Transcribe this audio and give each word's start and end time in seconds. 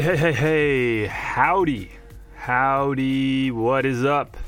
Hey, 0.00 0.16
hey, 0.16 0.32
hey, 0.32 0.32
hey, 0.32 1.06
howdy. 1.08 1.90
Howdy, 2.34 3.50
what 3.50 3.84
is 3.84 4.02
up? 4.02 4.38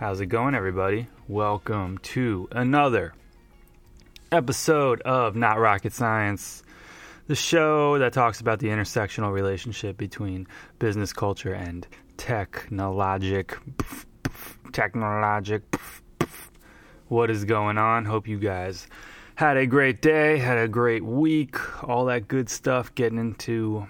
How's 0.00 0.20
it 0.20 0.26
going, 0.26 0.56
everybody? 0.56 1.06
Welcome 1.28 1.98
to 1.98 2.48
another 2.50 3.14
episode 4.32 5.00
of 5.02 5.36
Not 5.36 5.60
Rocket 5.60 5.92
Science, 5.92 6.64
the 7.28 7.36
show 7.36 8.00
that 8.00 8.14
talks 8.14 8.40
about 8.40 8.58
the 8.58 8.66
intersectional 8.66 9.32
relationship 9.32 9.96
between 9.96 10.48
business 10.80 11.12
culture 11.12 11.54
and 11.54 11.86
technologic. 12.16 13.56
Technologic. 14.72 15.62
What 17.06 17.30
is 17.30 17.44
going 17.44 17.78
on? 17.78 18.06
Hope 18.06 18.26
you 18.26 18.40
guys 18.40 18.88
had 19.36 19.56
a 19.56 19.68
great 19.68 20.02
day, 20.02 20.38
had 20.38 20.58
a 20.58 20.66
great 20.66 21.04
week, 21.04 21.84
all 21.84 22.06
that 22.06 22.26
good 22.26 22.50
stuff, 22.50 22.92
getting 22.96 23.18
into 23.18 23.86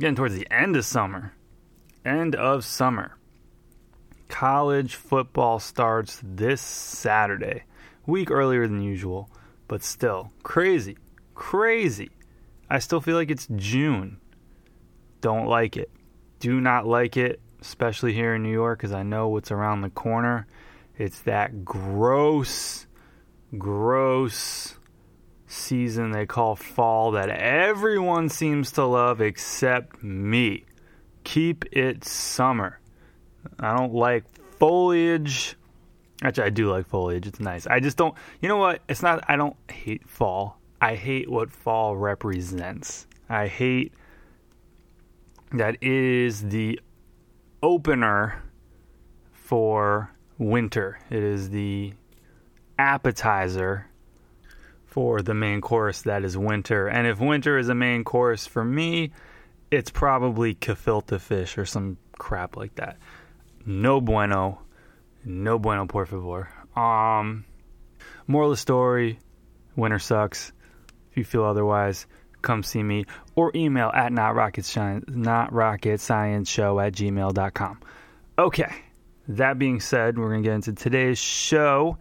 getting 0.00 0.16
towards 0.16 0.34
the 0.34 0.50
end 0.50 0.74
of 0.76 0.84
summer. 0.84 1.34
End 2.04 2.34
of 2.34 2.64
summer. 2.64 3.16
College 4.28 4.94
football 4.94 5.58
starts 5.58 6.20
this 6.24 6.62
Saturday. 6.62 7.64
Week 8.06 8.30
earlier 8.30 8.66
than 8.66 8.80
usual, 8.80 9.30
but 9.68 9.82
still 9.82 10.32
crazy. 10.42 10.96
Crazy. 11.34 12.10
I 12.68 12.78
still 12.78 13.02
feel 13.02 13.16
like 13.16 13.30
it's 13.30 13.46
June. 13.56 14.18
Don't 15.20 15.46
like 15.46 15.76
it. 15.76 15.90
Do 16.38 16.60
not 16.60 16.86
like 16.86 17.18
it, 17.18 17.40
especially 17.60 18.14
here 18.14 18.34
in 18.34 18.42
New 18.42 18.52
York 18.52 18.78
because 18.78 18.92
I 18.92 19.02
know 19.02 19.28
what's 19.28 19.50
around 19.50 19.82
the 19.82 19.90
corner. 19.90 20.46
It's 20.96 21.20
that 21.22 21.64
gross, 21.64 22.86
gross 23.58 24.78
season 25.50 26.12
they 26.12 26.26
call 26.26 26.56
fall 26.56 27.12
that 27.12 27.28
everyone 27.28 28.28
seems 28.28 28.72
to 28.72 28.84
love 28.84 29.20
except 29.20 30.02
me. 30.02 30.64
Keep 31.24 31.64
it 31.72 32.04
summer. 32.04 32.78
I 33.58 33.76
don't 33.76 33.94
like 33.94 34.24
foliage. 34.58 35.56
Actually, 36.22 36.44
I 36.44 36.50
do 36.50 36.70
like 36.70 36.86
foliage. 36.86 37.26
It's 37.26 37.40
nice. 37.40 37.66
I 37.66 37.80
just 37.80 37.96
don't. 37.96 38.14
You 38.40 38.48
know 38.48 38.58
what? 38.58 38.82
It's 38.88 39.02
not. 39.02 39.24
I 39.28 39.36
don't 39.36 39.56
hate 39.70 40.08
fall. 40.08 40.58
I 40.80 40.94
hate 40.94 41.30
what 41.30 41.52
fall 41.52 41.96
represents. 41.96 43.06
I 43.28 43.48
hate 43.48 43.92
that 45.52 45.82
is 45.82 46.42
the 46.42 46.80
opener 47.62 48.42
for 49.32 50.10
winter. 50.38 50.98
It 51.10 51.22
is 51.22 51.50
the 51.50 51.92
appetizer 52.78 53.89
for 54.90 55.22
the 55.22 55.34
main 55.34 55.60
course 55.60 56.02
that 56.02 56.24
is 56.24 56.36
winter. 56.36 56.88
And 56.88 57.06
if 57.06 57.20
winter 57.20 57.56
is 57.58 57.68
a 57.68 57.74
main 57.74 58.02
course 58.04 58.46
for 58.46 58.64
me, 58.64 59.12
it's 59.70 59.90
probably 59.90 60.54
gefilte 60.56 61.20
fish 61.20 61.56
or 61.56 61.64
some 61.64 61.96
crap 62.18 62.56
like 62.56 62.74
that. 62.74 62.98
No 63.64 64.00
bueno. 64.00 64.62
No 65.24 65.58
bueno, 65.58 65.86
por 65.86 66.06
favor. 66.06 66.48
Um, 66.74 67.44
moral 68.26 68.50
of 68.50 68.56
the 68.56 68.60
story 68.60 69.20
winter 69.76 69.98
sucks. 69.98 70.52
If 71.10 71.16
you 71.16 71.24
feel 71.24 71.44
otherwise, 71.44 72.06
come 72.42 72.62
see 72.62 72.82
me 72.82 73.04
or 73.36 73.52
email 73.54 73.90
at 73.94 74.12
not 74.12 74.34
rocket 74.34 74.66
not 75.08 75.52
rocket 75.52 76.00
science 76.00 76.48
show 76.48 76.80
at 76.80 76.94
gmail.com. 76.94 77.80
Okay, 78.38 78.72
that 79.28 79.58
being 79.58 79.80
said, 79.80 80.18
we're 80.18 80.30
going 80.30 80.42
to 80.42 80.48
get 80.48 80.54
into 80.54 80.72
today's 80.72 81.18
show. 81.18 81.98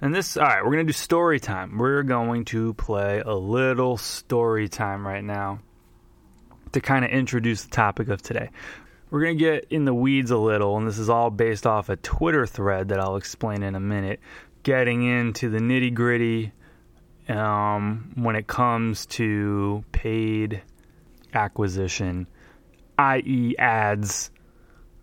And 0.00 0.14
this, 0.14 0.36
all 0.36 0.44
right, 0.44 0.64
we're 0.64 0.72
going 0.72 0.86
to 0.86 0.92
do 0.92 0.96
story 0.96 1.40
time. 1.40 1.76
We're 1.76 2.04
going 2.04 2.44
to 2.46 2.72
play 2.74 3.20
a 3.24 3.34
little 3.34 3.96
story 3.96 4.68
time 4.68 5.06
right 5.06 5.24
now 5.24 5.58
to 6.72 6.80
kind 6.80 7.04
of 7.04 7.10
introduce 7.10 7.64
the 7.64 7.70
topic 7.70 8.08
of 8.08 8.22
today. 8.22 8.50
We're 9.10 9.22
going 9.22 9.38
to 9.38 9.44
get 9.44 9.64
in 9.70 9.84
the 9.84 9.94
weeds 9.94 10.30
a 10.30 10.36
little, 10.36 10.76
and 10.76 10.86
this 10.86 10.98
is 10.98 11.08
all 11.08 11.30
based 11.30 11.66
off 11.66 11.88
a 11.88 11.96
Twitter 11.96 12.46
thread 12.46 12.88
that 12.88 13.00
I'll 13.00 13.16
explain 13.16 13.62
in 13.62 13.74
a 13.74 13.80
minute, 13.80 14.20
getting 14.62 15.02
into 15.02 15.48
the 15.48 15.58
nitty 15.58 15.94
gritty 15.94 16.52
um, 17.28 18.12
when 18.14 18.36
it 18.36 18.46
comes 18.46 19.06
to 19.06 19.82
paid 19.90 20.62
acquisition, 21.34 22.26
i.e., 22.98 23.56
ads 23.58 24.30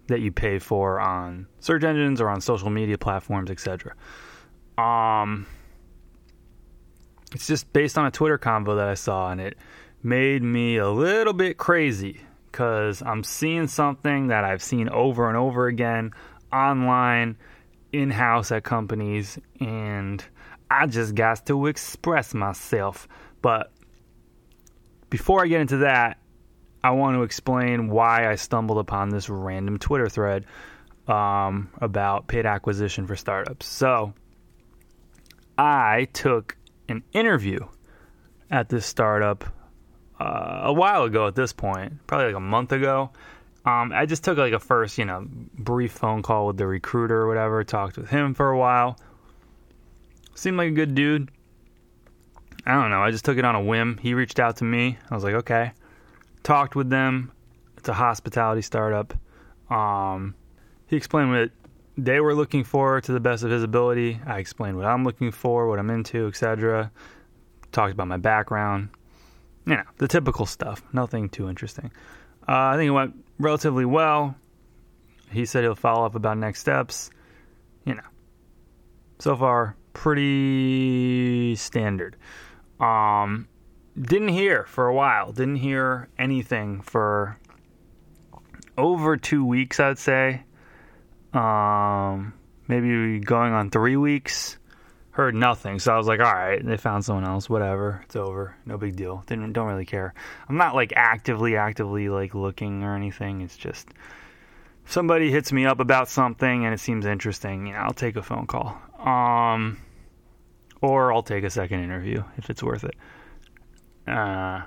that 0.07 0.21
you 0.21 0.31
pay 0.31 0.59
for 0.59 0.99
on 0.99 1.47
search 1.59 1.83
engines 1.83 2.21
or 2.21 2.29
on 2.29 2.39
social 2.41 2.69
media 2.69 2.97
platforms, 2.97 3.49
etc. 3.49 3.93
Um, 4.77 5.45
it's 7.33 7.47
just 7.47 7.71
based 7.73 7.97
on 7.97 8.05
a 8.05 8.11
Twitter 8.11 8.37
convo 8.37 8.77
that 8.77 8.87
I 8.87 8.93
saw, 8.93 9.31
and 9.31 9.39
it 9.41 9.57
made 10.03 10.43
me 10.43 10.77
a 10.77 10.89
little 10.89 11.33
bit 11.33 11.57
crazy 11.57 12.21
because 12.51 13.01
I'm 13.01 13.23
seeing 13.23 13.67
something 13.67 14.27
that 14.27 14.43
I've 14.43 14.63
seen 14.63 14.89
over 14.89 15.27
and 15.27 15.37
over 15.37 15.67
again 15.67 16.11
online, 16.51 17.37
in 17.91 18.11
house 18.11 18.51
at 18.51 18.63
companies, 18.63 19.39
and 19.59 20.23
I 20.69 20.87
just 20.87 21.15
got 21.15 21.45
to 21.45 21.67
express 21.67 22.33
myself. 22.33 23.07
But 23.41 23.71
before 25.09 25.43
I 25.43 25.47
get 25.47 25.61
into 25.61 25.77
that, 25.77 26.17
I 26.83 26.91
want 26.91 27.15
to 27.15 27.23
explain 27.23 27.89
why 27.89 28.29
I 28.29 28.35
stumbled 28.35 28.77
upon 28.77 29.09
this 29.09 29.29
random 29.29 29.79
Twitter 29.79 30.09
thread 30.09 30.45
um, 31.07 31.69
about 31.79 32.27
paid 32.27 32.45
acquisition 32.45 33.07
for 33.07 33.15
startups. 33.15 33.65
So, 33.65 34.13
I 35.57 36.07
took 36.13 36.57
an 36.89 37.03
interview 37.13 37.59
at 38.51 38.69
this 38.69 38.85
startup 38.85 39.43
uh, 40.19 40.61
a 40.63 40.73
while 40.73 41.03
ago 41.03 41.27
at 41.27 41.35
this 41.35 41.53
point, 41.53 42.05
probably 42.07 42.27
like 42.27 42.35
a 42.35 42.39
month 42.39 42.71
ago. 42.71 43.11
Um, 43.65 43.91
I 43.93 44.05
just 44.05 44.23
took 44.23 44.37
like 44.37 44.53
a 44.53 44.59
first, 44.59 44.97
you 44.97 45.05
know, 45.05 45.25
brief 45.27 45.91
phone 45.91 46.21
call 46.21 46.47
with 46.47 46.57
the 46.57 46.67
recruiter 46.67 47.21
or 47.21 47.27
whatever, 47.27 47.63
talked 47.63 47.97
with 47.97 48.09
him 48.09 48.33
for 48.33 48.51
a 48.51 48.57
while. 48.57 48.99
Seemed 50.35 50.57
like 50.57 50.69
a 50.69 50.75
good 50.75 50.93
dude. 50.93 51.31
I 52.65 52.73
don't 52.73 52.91
know. 52.91 53.01
I 53.01 53.11
just 53.11 53.25
took 53.25 53.37
it 53.37 53.45
on 53.45 53.55
a 53.55 53.61
whim. 53.61 53.97
He 53.97 54.13
reached 54.13 54.39
out 54.39 54.57
to 54.57 54.63
me. 54.63 54.97
I 55.09 55.15
was 55.15 55.23
like, 55.23 55.35
okay. 55.35 55.71
Talked 56.43 56.75
with 56.75 56.89
them. 56.89 57.31
It's 57.77 57.89
a 57.89 57.93
hospitality 57.93 58.61
startup. 58.61 59.13
Um, 59.71 60.35
he 60.87 60.95
explained 60.95 61.31
what 61.31 61.51
they 61.97 62.19
were 62.19 62.35
looking 62.35 62.63
for 62.63 62.99
to 63.01 63.11
the 63.11 63.19
best 63.19 63.43
of 63.43 63.51
his 63.51 63.63
ability. 63.63 64.19
I 64.25 64.39
explained 64.39 64.77
what 64.77 64.85
I'm 64.85 65.03
looking 65.03 65.31
for, 65.31 65.67
what 65.67 65.79
I'm 65.79 65.89
into, 65.89 66.27
etc. 66.27 66.91
Talked 67.71 67.93
about 67.93 68.07
my 68.07 68.17
background. 68.17 68.89
You 69.65 69.77
know, 69.77 69.83
the 69.97 70.07
typical 70.07 70.45
stuff. 70.45 70.83
Nothing 70.93 71.29
too 71.29 71.49
interesting. 71.49 71.91
Uh, 72.47 72.51
I 72.51 72.75
think 72.75 72.87
it 72.89 72.91
went 72.91 73.15
relatively 73.39 73.85
well. 73.85 74.35
He 75.31 75.45
said 75.45 75.63
he'll 75.63 75.75
follow 75.75 76.05
up 76.05 76.15
about 76.15 76.37
next 76.37 76.59
steps. 76.59 77.09
You 77.85 77.95
know, 77.95 78.03
so 79.19 79.35
far 79.35 79.75
pretty 79.93 81.55
standard. 81.55 82.17
Um, 82.79 83.47
didn't 83.99 84.27
hear 84.27 84.65
for 84.65 84.87
a 84.87 84.93
while. 84.93 85.31
Didn't 85.31 85.55
hear 85.55 86.09
anything 86.19 86.81
for 86.81 87.37
over 88.77 89.17
two 89.17 89.45
weeks, 89.45 89.79
I'd 89.79 89.97
say. 89.97 90.43
Um, 91.35 92.33
maybe 92.67 93.19
going 93.19 93.53
on 93.53 93.69
three 93.69 93.97
weeks. 93.97 94.57
Heard 95.11 95.33
nothing, 95.33 95.79
so 95.79 95.93
I 95.93 95.97
was 95.97 96.07
like, 96.07 96.19
all 96.19 96.33
right, 96.33 96.65
they 96.65 96.75
found 96.75 97.05
someone 97.05 97.23
else. 97.23 97.49
Whatever, 97.49 98.01
it's 98.03 98.17
over. 98.17 98.55
No 98.65 98.77
big 98.77 98.97
deal. 98.97 99.23
Didn't 99.27 99.53
don't 99.53 99.67
really 99.67 99.85
care. 99.85 100.13
I'm 100.49 100.57
not 100.57 100.75
like 100.75 100.91
actively, 100.95 101.55
actively 101.55 102.09
like 102.09 102.35
looking 102.35 102.83
or 102.83 102.97
anything. 102.97 103.39
It's 103.39 103.55
just 103.55 103.87
somebody 104.85 105.31
hits 105.31 105.53
me 105.53 105.65
up 105.65 105.79
about 105.79 106.09
something 106.09 106.65
and 106.65 106.73
it 106.73 106.79
seems 106.79 107.05
interesting. 107.05 107.67
You 107.67 107.73
know, 107.73 107.79
I'll 107.79 107.93
take 107.93 108.17
a 108.17 108.23
phone 108.23 108.45
call. 108.45 108.77
Um, 108.99 109.77
or 110.81 111.13
I'll 111.13 111.23
take 111.23 111.43
a 111.43 111.49
second 111.49 111.81
interview 111.81 112.23
if 112.37 112.49
it's 112.49 112.61
worth 112.61 112.83
it. 112.83 112.95
Uh, 114.07 114.63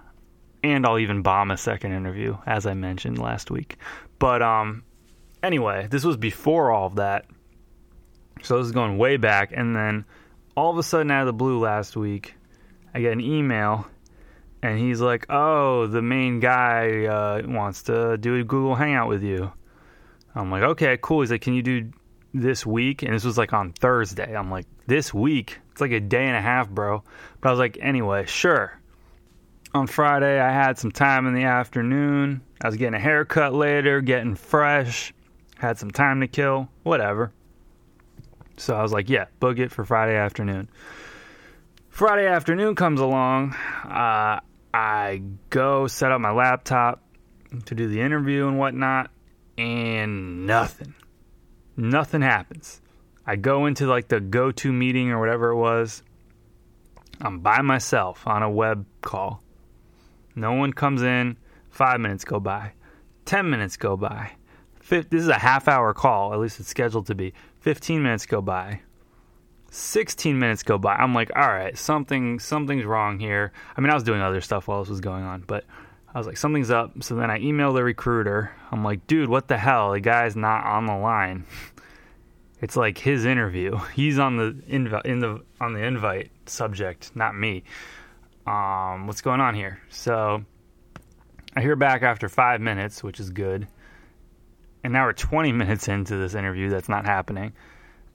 and 0.63 0.87
I'll 0.87 0.99
even 0.99 1.23
bomb 1.23 1.51
a 1.51 1.57
second 1.57 1.93
interview, 1.93 2.37
as 2.47 2.67
I 2.67 2.75
mentioned 2.75 3.19
last 3.19 3.51
week. 3.51 3.77
But 4.19 4.43
um, 4.43 4.83
anyway, 5.43 5.87
this 5.91 6.05
was 6.05 6.17
before 6.17 6.71
all 6.71 6.87
of 6.87 6.97
that. 6.97 7.27
So 8.43 8.59
this 8.59 8.67
is 8.67 8.73
going 8.73 8.99
way 8.99 9.17
back, 9.17 9.53
and 9.55 9.75
then 9.75 10.05
all 10.57 10.71
of 10.71 10.79
a 10.79 10.83
sudden, 10.83 11.11
out 11.11 11.23
of 11.23 11.27
the 11.27 11.33
blue, 11.33 11.59
last 11.59 11.97
week, 11.97 12.35
I 12.95 13.01
get 13.01 13.13
an 13.13 13.21
email, 13.21 13.87
and 14.63 14.79
he's 14.79 15.01
like, 15.01 15.27
"Oh, 15.29 15.87
the 15.87 16.03
main 16.03 16.41
guy 16.41 17.07
uh, 17.07 17.43
wants 17.45 17.85
to 17.85 18.17
do 18.17 18.37
a 18.37 18.45
Google 18.45 18.75
Hangout 18.75 19.09
with 19.09 19.23
you." 19.23 19.53
I'm 20.35 20.51
like, 20.51 20.63
"Okay, 20.63 20.99
cool." 21.01 21.21
He's 21.21 21.31
like, 21.31 21.41
"Can 21.41 21.55
you 21.55 21.63
do 21.63 21.91
this 22.33 22.65
week?" 22.65 23.03
And 23.03 23.13
this 23.13 23.25
was 23.25 23.39
like 23.39 23.53
on 23.53 23.73
Thursday. 23.73 24.37
I'm 24.37 24.51
like, 24.51 24.67
"This 24.87 25.13
week? 25.13 25.59
It's 25.73 25.81
like 25.81 25.93
a 25.93 26.01
day 26.01 26.27
and 26.27 26.37
a 26.37 26.41
half, 26.43 26.69
bro." 26.69 27.03
But 27.41 27.49
I 27.49 27.53
was 27.53 27.59
like, 27.59 27.79
"Anyway, 27.81 28.27
sure." 28.27 28.79
on 29.75 29.87
Friday, 29.87 30.41
I 30.41 30.51
had 30.51 30.79
some 30.79 30.91
time 30.91 31.27
in 31.27 31.35
the 31.35 31.45
afternoon. 31.45 32.43
I 32.61 32.69
was 32.69 32.77
getting 32.77 32.95
a 32.95 33.01
haircut 33.01 33.55
later, 33.55 34.01
getting 34.01 34.35
fresh, 34.35 35.13
had 35.59 35.79
some 35.79 35.91
time 35.91 36.21
to 36.21 36.29
kill, 36.29 36.69
whatever. 36.83 37.33
So 38.57 38.75
I 38.75 38.83
was 38.83 38.93
like, 38.93 39.09
yeah, 39.09 39.27
book 39.41 39.59
it 39.59 39.71
for 39.71 39.85
Friday 39.85 40.17
afternoon. 40.17 40.69
Friday 41.91 42.27
afternoon 42.27 42.75
comes 42.75 43.01
along. 43.01 43.55
Uh, 43.85 44.41
I 44.73 45.23
go 45.51 45.87
set 45.87 46.13
up 46.13 46.21
my 46.21 46.31
laptop 46.31 47.03
to 47.67 47.75
do 47.75 47.89
the 47.89 48.01
interview 48.01 48.49
and 48.49 48.59
whatnot, 48.59 49.11
and 49.57 50.47
nothing. 50.47 50.95
Nothing 51.77 52.23
happens. 52.23 52.81
I 53.27 53.37
go 53.37 53.67
into 53.67 53.87
like 53.87 54.09
the 54.09 54.21
go 54.21 54.51
to 54.53 54.73
meeting 54.73 55.11
or 55.11 55.21
whatever 55.21 55.51
it 55.51 55.57
was. 55.57 56.03
I'm 57.21 57.41
by 57.41 57.63
myself 57.63 58.27
on 58.27 58.43
a 58.43 58.51
web 58.51 58.87
call 59.01 59.43
no 60.39 60.53
one 60.53 60.73
comes 60.73 61.03
in. 61.03 61.37
Five 61.69 62.01
minutes 62.01 62.25
go 62.25 62.39
by. 62.39 62.73
Ten 63.25 63.51
minutes 63.51 63.77
go 63.77 63.97
by. 63.97 64.37
This 64.89 65.23
is 65.23 65.29
a 65.29 65.39
half 65.39 65.69
hour 65.69 65.95
call, 65.95 66.33
at 66.33 66.41
least 66.41 66.61
it's 66.61 66.69
scheduled 66.69 67.07
to 67.07 67.15
be. 67.15 67.33
15 67.61 68.03
minutes 68.03 68.27
go 68.27 68.41
by. 68.41 68.81
16 69.71 70.39
minutes 70.39 70.63
go 70.63 70.79
by. 70.79 70.95
I'm 70.95 71.15
like, 71.15 71.31
all 71.37 71.49
right, 71.49 71.77
something 71.77 72.39
something's 72.39 72.85
wrong 72.85 73.19
here. 73.19 73.53
I 73.77 73.81
mean, 73.81 73.91
I 73.91 73.95
was 73.95 74.03
doing 74.03 74.23
other 74.23 74.41
stuff 74.41 74.67
while 74.67 74.81
this 74.81 74.89
was 74.89 75.01
going 75.01 75.25
on, 75.25 75.45
but 75.47 75.65
I 76.15 76.19
was 76.19 76.27
like, 76.27 76.39
something's 76.39 76.71
up. 76.71 77.03
So 77.03 77.15
then 77.17 77.31
I 77.31 77.39
email 77.39 77.73
the 77.73 77.85
recruiter. 77.85 78.51
I'm 78.73 78.83
like, 78.83 79.07
dude, 79.07 79.29
what 79.29 79.49
the 79.49 79.59
hell? 79.59 79.93
The 79.93 80.01
guy's 80.01 80.37
not 80.37 80.65
on 80.65 80.87
the 80.87 80.97
line. 80.97 81.45
It's 82.61 82.75
like 82.75 82.99
his 82.99 83.25
interview. 83.25 83.77
He's 83.95 84.19
on 84.19 84.37
the 84.37 84.51
inv- 84.69 85.07
in 85.07 85.21
the 85.21 85.45
on 85.61 85.75
the 85.75 85.85
invite 85.85 86.33
subject, 86.47 87.15
not 87.15 87.37
me 87.37 87.63
um, 88.49 89.07
what's 89.07 89.21
going 89.21 89.41
on 89.41 89.55
here? 89.55 89.81
So 89.91 90.45
I 91.55 91.61
hear 91.61 91.77
back 91.77 92.03
after 92.03 92.29
five 92.29 92.61
minutes, 92.61 93.03
which 93.03 93.21
is 93.21 93.31
good. 93.31 93.69
And 94.85 94.93
now 94.93 95.07
we're 95.07 95.13
20 95.13 95.53
minutes 95.53 95.89
into 95.89 96.17
this 96.17 96.35
interview 96.35 96.71
that's 96.71 96.89
not 96.89 97.05
happening. 97.05 97.53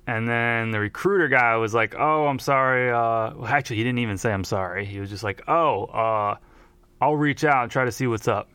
And 0.06 0.28
then 0.28 0.72
the 0.72 0.80
recruiter 0.80 1.30
guy 1.30 1.56
was 1.56 1.74
like, 1.74 1.96
"Oh, 1.98 2.28
I'm 2.28 2.40
sorry." 2.40 2.90
Uh, 2.90 3.36
well, 3.36 3.46
actually, 3.46 3.78
he 3.78 3.84
didn't 3.84 4.00
even 4.00 4.18
say 4.18 4.34
I'm 4.34 4.44
sorry. 4.44 4.86
He 4.86 5.00
was 5.00 5.10
just 5.10 5.24
like, 5.24 5.44
"Oh, 5.48 5.86
uh, 5.86 6.36
I'll 7.00 7.16
reach 7.16 7.46
out 7.46 7.64
and 7.64 7.72
try 7.72 7.86
to 7.86 7.92
see 7.92 8.08
what's 8.08 8.28
up." 8.28 8.50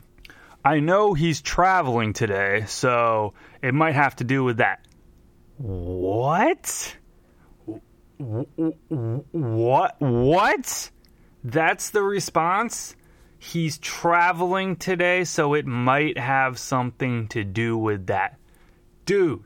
I 0.63 0.79
know 0.79 1.13
he's 1.13 1.41
traveling 1.41 2.13
today, 2.13 2.65
so 2.67 3.33
it 3.63 3.73
might 3.73 3.95
have 3.95 4.15
to 4.17 4.23
do 4.23 4.43
with 4.43 4.57
that. 4.57 4.85
What? 5.57 6.95
What? 8.17 9.95
What? 9.99 10.91
That's 11.43 11.89
the 11.89 12.03
response. 12.03 12.95
He's 13.39 13.77
traveling 13.77 14.75
today, 14.75 15.23
so 15.23 15.53
it 15.53 15.65
might 15.65 16.17
have 16.17 16.59
something 16.59 17.29
to 17.29 17.43
do 17.45 17.77
with 17.77 18.07
that. 18.07 18.37
Dude, 19.05 19.43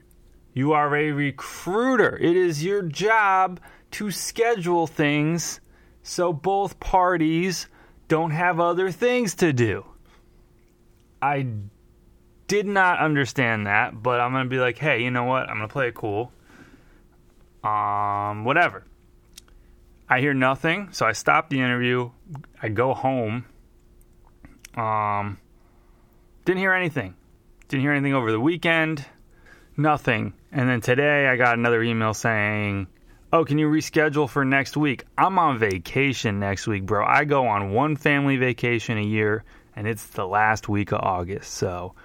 you 0.53 0.73
are 0.73 0.95
a 0.95 1.11
recruiter. 1.11 2.17
It 2.17 2.35
is 2.35 2.63
your 2.63 2.81
job 2.81 3.59
to 3.91 4.09
schedule 4.09 4.87
things 4.87 5.61
so 6.01 6.33
both 6.33 6.79
parties 6.79 7.67
don't 8.07 8.31
have 8.31 8.59
other 8.59 8.91
things 8.91 9.35
to 9.35 9.53
do. 9.53 9.85
I 11.21 11.47
did 12.47 12.65
not 12.65 12.99
understand 12.99 13.67
that, 13.67 14.01
but 14.01 14.19
I'm 14.19 14.31
going 14.33 14.43
to 14.45 14.49
be 14.49 14.59
like, 14.59 14.77
hey, 14.77 15.03
you 15.03 15.11
know 15.11 15.23
what? 15.23 15.49
I'm 15.49 15.57
going 15.57 15.69
to 15.69 15.73
play 15.73 15.87
it 15.87 15.95
cool. 15.95 16.31
Um, 17.63 18.43
whatever. 18.43 18.83
I 20.09 20.19
hear 20.19 20.33
nothing, 20.33 20.89
so 20.91 21.05
I 21.05 21.13
stop 21.13 21.49
the 21.49 21.61
interview. 21.61 22.11
I 22.61 22.69
go 22.69 22.93
home. 22.93 23.45
Um, 24.75 25.37
didn't 26.45 26.59
hear 26.59 26.73
anything. 26.73 27.15
Didn't 27.67 27.81
hear 27.81 27.91
anything 27.91 28.13
over 28.13 28.31
the 28.31 28.39
weekend. 28.39 29.05
Nothing. 29.77 30.33
And 30.51 30.69
then 30.69 30.81
today 30.81 31.27
I 31.27 31.35
got 31.35 31.57
another 31.57 31.81
email 31.81 32.13
saying, 32.13 32.87
"Oh, 33.31 33.45
can 33.45 33.57
you 33.57 33.67
reschedule 33.69 34.29
for 34.29 34.45
next 34.45 34.77
week?" 34.77 35.05
I'm 35.17 35.39
on 35.39 35.57
vacation 35.57 36.39
next 36.39 36.67
week, 36.67 36.85
bro. 36.85 37.05
I 37.05 37.23
go 37.25 37.47
on 37.47 37.71
one 37.71 37.95
family 37.95 38.37
vacation 38.37 38.97
a 38.97 39.03
year, 39.03 39.43
and 39.75 39.87
it's 39.87 40.05
the 40.07 40.27
last 40.27 40.69
week 40.69 40.91
of 40.91 40.99
August. 41.01 41.53
So 41.53 41.95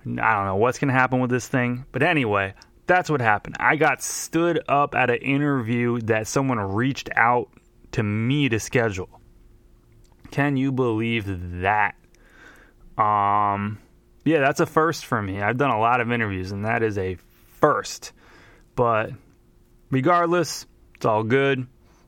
I 0.00 0.34
don't 0.34 0.46
know 0.46 0.56
what's 0.56 0.78
going 0.78 0.92
to 0.92 0.98
happen 0.98 1.20
with 1.20 1.30
this 1.30 1.48
thing. 1.48 1.86
But 1.92 2.02
anyway, 2.02 2.54
that's 2.86 3.08
what 3.08 3.20
happened. 3.20 3.56
I 3.58 3.76
got 3.76 4.02
stood 4.02 4.62
up 4.68 4.94
at 4.94 5.08
an 5.08 5.16
interview 5.16 6.00
that 6.02 6.26
someone 6.26 6.58
reached 6.58 7.08
out 7.16 7.48
to 7.92 8.02
me 8.02 8.48
to 8.50 8.60
schedule. 8.60 9.08
Can 10.30 10.56
you 10.56 10.72
believe 10.72 11.60
that? 11.62 11.94
Um, 12.96 13.78
yeah, 14.24 14.40
that's 14.40 14.60
a 14.60 14.66
first 14.66 15.04
for 15.04 15.20
me. 15.20 15.40
I've 15.40 15.56
done 15.56 15.70
a 15.70 15.78
lot 15.78 16.00
of 16.00 16.10
interviews, 16.12 16.52
and 16.52 16.64
that 16.64 16.82
is 16.82 16.96
a 16.98 17.16
first. 17.60 18.12
But 18.74 19.10
regardless, 19.90 20.66
it's 20.94 21.04
all 21.04 21.22
good. 21.22 21.66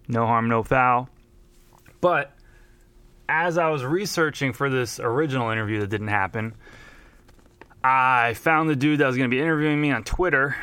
No 0.09 0.27
harm, 0.27 0.49
no 0.49 0.62
foul. 0.62 1.09
But 2.00 2.33
as 3.29 3.59
I 3.59 3.71
was 3.71 3.85
researching 3.85 4.53
for 4.53 4.71
this 4.71 5.00
original 5.00 5.50
interview 5.50 5.81
that 5.81 5.88
didn't 5.88 6.09
happen, 6.09 6.55
I 7.83 8.35
found 8.35 8.71
the 8.71 8.77
dude 8.77 9.00
that 9.00 9.06
was 9.06 9.17
going 9.17 9.31
to 9.31 9.35
be 9.35 9.41
interviewing 9.41 9.81
me 9.81 9.91
on 9.91 10.05
Twitter, 10.05 10.56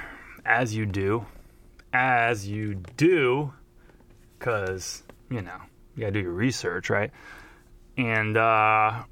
as 0.46 0.76
you 0.76 0.86
do. 0.86 1.26
As 1.94 2.48
you 2.48 2.76
do, 2.98 3.54
because, 4.40 5.04
you 5.30 5.42
know, 5.42 5.58
you 5.96 6.02
got 6.02 6.08
to 6.08 6.12
do 6.14 6.22
your 6.22 6.32
research, 6.32 6.90
right? 6.90 7.12
And 7.98 8.36
uh, 8.36 9.04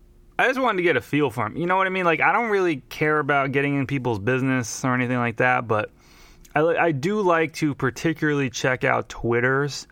I 0.42 0.48
just 0.48 0.60
wanted 0.60 0.78
to 0.78 0.84
get 0.84 0.98
a 0.98 1.02
feel 1.02 1.30
for 1.30 1.46
him. 1.46 1.56
You 1.56 1.68
know 1.68 1.78
what 1.78 1.86
I 1.86 1.92
mean? 1.92 2.06
Like, 2.06 2.20
I 2.20 2.34
don't 2.34 2.50
really 2.50 2.77
care 2.77 3.20
about 3.20 3.51
getting 3.51 3.75
in 3.77 3.86
people's 3.86 4.18
business 4.18 4.84
or 4.84 4.96
anything 4.96 5.18
like 5.18 5.38
that, 5.38 5.68
but 5.68 5.92
I, 6.56 6.62
I 6.62 6.92
do 6.92 7.22
like 7.22 7.54
to 7.56 7.75
particularly 7.75 8.50
check 8.50 8.84
out 8.84 9.08
Twitters 9.08 9.88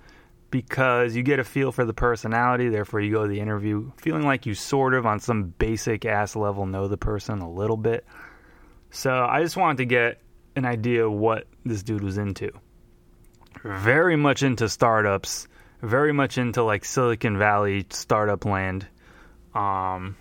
because 0.50 1.16
you 1.16 1.22
get 1.22 1.38
a 1.38 1.44
feel 1.44 1.72
for 1.72 1.86
the 1.86 1.94
personality. 1.94 2.70
Therefore, 2.70 3.00
you 3.00 3.12
go 3.12 3.22
to 3.24 3.30
the 3.30 3.40
interview 3.40 3.92
feeling 3.98 4.24
like 4.24 4.48
you 4.48 4.56
sort 4.56 4.96
of, 4.96 5.06
on 5.06 5.20
some 5.20 5.44
basic 5.44 6.04
ass 6.06 6.36
level, 6.36 6.66
know 6.66 6.88
the 6.88 6.98
person 6.98 7.42
a 7.42 7.52
little 7.52 7.78
bit. 7.78 8.08
So 8.90 9.12
I 9.12 9.44
just 9.44 9.56
wanted 9.56 9.78
to 9.78 9.86
get 9.86 10.20
an 10.56 10.66
idea 10.66 11.06
of 11.06 11.14
what 11.14 11.46
this 11.64 11.84
dude 11.84 12.04
was 12.04 12.18
into. 12.18 12.50
Very 13.64 14.16
much 14.16 14.42
into 14.42 14.68
startups, 14.68 15.48
very 15.84 16.12
much 16.12 16.40
into 16.40 16.64
like 16.64 16.86
Silicon 16.86 17.38
Valley 17.38 17.86
startup 17.92 18.46
land. 18.46 18.88
Um, 19.54 20.16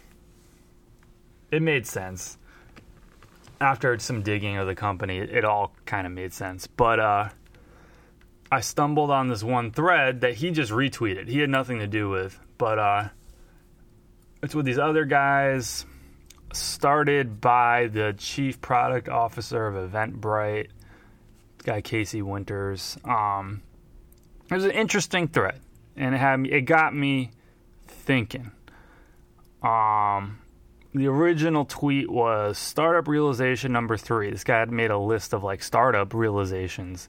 it 1.50 1.62
made 1.62 1.86
sense. 1.86 2.38
After 3.60 3.98
some 3.98 4.22
digging 4.22 4.56
of 4.56 4.66
the 4.66 4.74
company, 4.74 5.18
it, 5.18 5.44
all 5.44 5.72
kind 5.84 6.06
of 6.06 6.12
made 6.12 6.32
sense. 6.32 6.66
But 6.68 7.00
uh, 7.00 7.28
I 8.52 8.60
stumbled 8.60 9.10
on 9.10 9.28
this 9.28 9.42
one 9.42 9.72
thread 9.72 10.20
that 10.20 10.34
he 10.34 10.50
just 10.52 10.70
retweeted. 10.70 11.28
He 11.28 11.40
had 11.40 11.50
nothing 11.50 11.80
to 11.80 11.88
do 11.88 12.08
with, 12.08 12.38
but 12.56 12.78
uh, 12.78 13.08
it's 14.42 14.54
with 14.54 14.64
these 14.64 14.78
other 14.78 15.04
guys. 15.04 15.84
Started 16.52 17.42
by 17.42 17.88
the 17.88 18.14
chief 18.16 18.58
product 18.62 19.08
officer 19.08 19.66
of 19.66 19.90
Eventbrite, 19.90 20.68
guy 21.62 21.82
Casey 21.82 22.22
Winters. 22.22 22.96
Um, 23.04 23.60
it 24.50 24.54
was 24.54 24.64
an 24.64 24.70
interesting 24.70 25.28
thread, 25.28 25.60
and 25.94 26.14
it 26.14 26.18
had 26.18 26.36
me, 26.38 26.50
it 26.50 26.62
got 26.62 26.94
me 26.94 27.32
thinking. 27.86 28.50
Um, 29.62 30.38
the 30.94 31.06
original 31.06 31.64
tweet 31.64 32.10
was 32.10 32.58
startup 32.58 33.08
realization 33.08 33.72
number 33.72 33.96
three. 33.96 34.30
This 34.30 34.44
guy 34.44 34.58
had 34.58 34.70
made 34.70 34.90
a 34.90 34.98
list 34.98 35.32
of 35.32 35.42
like 35.42 35.62
startup 35.62 36.14
realizations 36.14 37.08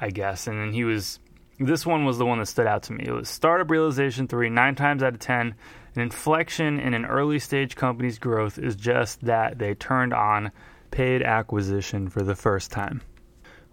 I 0.00 0.10
guess. 0.10 0.46
And 0.46 0.60
then 0.60 0.72
he 0.72 0.84
was, 0.84 1.20
this 1.58 1.86
one 1.86 2.04
was 2.04 2.18
the 2.18 2.26
one 2.26 2.38
that 2.38 2.46
stood 2.46 2.66
out 2.66 2.84
to 2.84 2.92
me. 2.92 3.04
It 3.06 3.12
was 3.12 3.28
startup 3.28 3.70
realization 3.70 4.28
three, 4.28 4.50
nine 4.50 4.74
times 4.74 5.02
out 5.02 5.14
of 5.14 5.20
10. 5.20 5.54
An 5.94 6.02
inflection 6.02 6.78
in 6.78 6.92
an 6.92 7.06
early 7.06 7.38
stage 7.38 7.74
company's 7.74 8.18
growth 8.18 8.58
is 8.58 8.76
just 8.76 9.22
that 9.24 9.58
they 9.58 9.74
turned 9.74 10.12
on 10.12 10.52
paid 10.90 11.22
acquisition 11.22 12.08
for 12.08 12.22
the 12.22 12.34
first 12.34 12.70
time, 12.70 13.00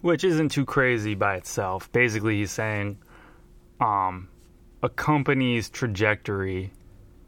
which 0.01 0.23
isn't 0.23 0.49
too 0.49 0.65
crazy 0.65 1.15
by 1.15 1.35
itself. 1.35 1.91
Basically, 1.91 2.37
he's 2.37 2.51
saying 2.51 2.97
um, 3.81 4.29
a 4.81 4.89
company's 4.89 5.69
trajectory 5.69 6.71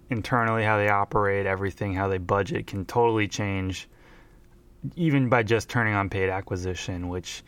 internally, 0.09 0.63
how 0.63 0.77
they 0.77 0.89
operate, 0.89 1.45
everything, 1.45 1.93
how 1.93 2.07
they 2.07 2.17
budget 2.17 2.67
can 2.67 2.85
totally 2.85 3.27
change, 3.27 3.89
even 4.95 5.29
by 5.29 5.43
just 5.43 5.69
turning 5.69 5.93
on 5.93 6.09
paid 6.09 6.29
acquisition, 6.29 7.09
which 7.09 7.43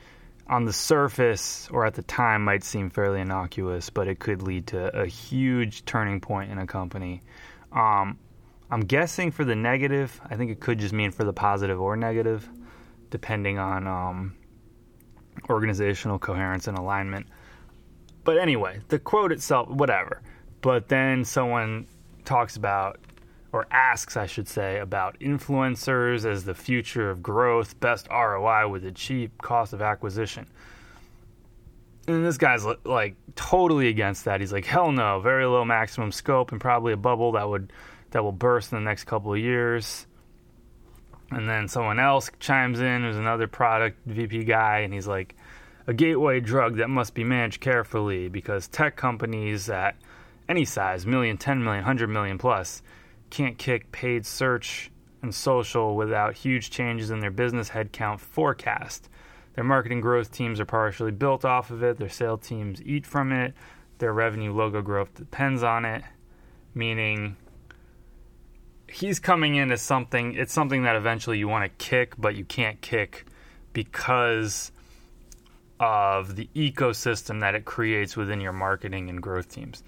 on 0.47 0.65
the 0.65 0.73
surface 0.73 1.67
or 1.71 1.85
at 1.85 1.93
the 1.93 2.01
time 2.03 2.43
might 2.43 2.63
seem 2.63 2.89
fairly 2.89 3.21
innocuous, 3.21 3.89
but 3.89 4.07
it 4.07 4.19
could 4.19 4.41
lead 4.41 4.67
to 4.67 4.97
a 4.97 5.05
huge 5.05 5.85
turning 5.85 6.19
point 6.21 6.51
in 6.51 6.57
a 6.57 6.65
company. 6.65 7.21
Um, 7.71 8.17
I'm 8.71 8.81
guessing 8.81 9.31
for 9.31 9.45
the 9.45 9.55
negative, 9.55 10.19
I 10.29 10.35
think 10.35 10.51
it 10.51 10.59
could 10.59 10.79
just 10.79 10.93
mean 10.93 11.11
for 11.11 11.23
the 11.23 11.33
positive 11.33 11.79
or 11.79 11.95
negative, 11.95 12.47
depending 13.09 13.59
on 13.59 13.87
um, 13.87 14.35
organizational 15.49 16.17
coherence 16.19 16.67
and 16.67 16.77
alignment. 16.77 17.27
But 18.23 18.37
anyway, 18.37 18.81
the 18.87 18.99
quote 18.99 19.31
itself, 19.31 19.69
whatever. 19.69 20.21
But 20.61 20.89
then 20.89 21.23
someone 21.23 21.87
talks 22.27 22.57
about, 22.57 22.99
or 23.51 23.65
asks, 23.71 24.17
I 24.17 24.27
should 24.27 24.47
say, 24.47 24.79
about 24.79 25.19
influencers 25.19 26.25
as 26.25 26.43
the 26.43 26.53
future 26.53 27.09
of 27.09 27.23
growth, 27.23 27.79
best 27.79 28.07
ROI 28.11 28.67
with 28.69 28.85
a 28.85 28.91
cheap 28.91 29.41
cost 29.41 29.73
of 29.73 29.81
acquisition. 29.81 30.47
And 32.07 32.23
this 32.23 32.37
guy's 32.37 32.65
like 32.85 33.15
totally 33.35 33.87
against 33.87 34.25
that. 34.25 34.39
He's 34.39 34.53
like, 34.53 34.65
hell 34.65 34.91
no, 34.91 35.19
very 35.19 35.45
low 35.45 35.65
maximum 35.65 36.11
scope 36.11 36.51
and 36.51 36.61
probably 36.61 36.93
a 36.93 36.97
bubble 36.97 37.33
that 37.33 37.49
would 37.49 37.73
that 38.11 38.23
will 38.23 38.31
burst 38.31 38.71
in 38.71 38.77
the 38.77 38.85
next 38.85 39.03
couple 39.05 39.33
of 39.33 39.39
years. 39.39 40.07
And 41.31 41.49
then 41.49 41.67
someone 41.67 41.99
else 41.99 42.31
chimes 42.39 42.79
in, 42.79 43.03
who's 43.03 43.17
another 43.17 43.47
product 43.47 43.99
VP 44.05 44.45
guy, 44.45 44.79
and 44.79 44.93
he's 44.93 45.07
like, 45.07 45.35
a 45.87 45.93
gateway 45.93 46.39
drug 46.39 46.77
that 46.77 46.89
must 46.89 47.13
be 47.13 47.23
managed 47.23 47.61
carefully 47.61 48.29
because 48.29 48.67
tech 48.67 48.95
companies 48.95 49.69
at 49.69 49.95
any 50.49 50.65
size, 50.65 51.05
million, 51.05 51.37
10 51.37 51.63
million, 51.63 51.83
100 51.83 52.07
million 52.07 52.37
plus, 52.37 52.81
can't 53.29 53.57
kick 53.57 53.91
paid 53.91 54.25
search 54.25 54.91
and 55.21 55.33
social 55.33 55.95
without 55.95 56.35
huge 56.35 56.69
changes 56.69 57.11
in 57.11 57.19
their 57.19 57.31
business 57.31 57.69
headcount 57.69 58.19
forecast. 58.19 59.09
Their 59.55 59.63
marketing 59.63 60.01
growth 60.01 60.31
teams 60.31 60.59
are 60.59 60.65
partially 60.65 61.11
built 61.11 61.43
off 61.43 61.71
of 61.71 61.83
it, 61.83 61.97
their 61.97 62.09
sales 62.09 62.47
teams 62.47 62.81
eat 62.83 63.05
from 63.05 63.31
it, 63.31 63.53
their 63.97 64.13
revenue 64.13 64.53
logo 64.53 64.81
growth 64.81 65.15
depends 65.15 65.63
on 65.63 65.83
it, 65.83 66.03
meaning 66.75 67.35
he's 68.87 69.19
coming 69.19 69.55
in 69.55 69.71
as 69.71 69.81
something 69.81 70.33
it's 70.35 70.53
something 70.53 70.83
that 70.83 70.95
eventually 70.95 71.37
you 71.37 71.47
want 71.47 71.65
to 71.65 71.85
kick 71.85 72.13
but 72.17 72.35
you 72.35 72.45
can't 72.45 72.79
kick 72.81 73.25
because 73.73 74.71
of 75.79 76.35
the 76.35 76.49
ecosystem 76.55 77.41
that 77.41 77.53
it 77.53 77.65
creates 77.65 78.15
within 78.15 78.39
your 78.39 78.53
marketing 78.53 79.09
and 79.09 79.21
growth 79.21 79.51
teams 79.51 79.83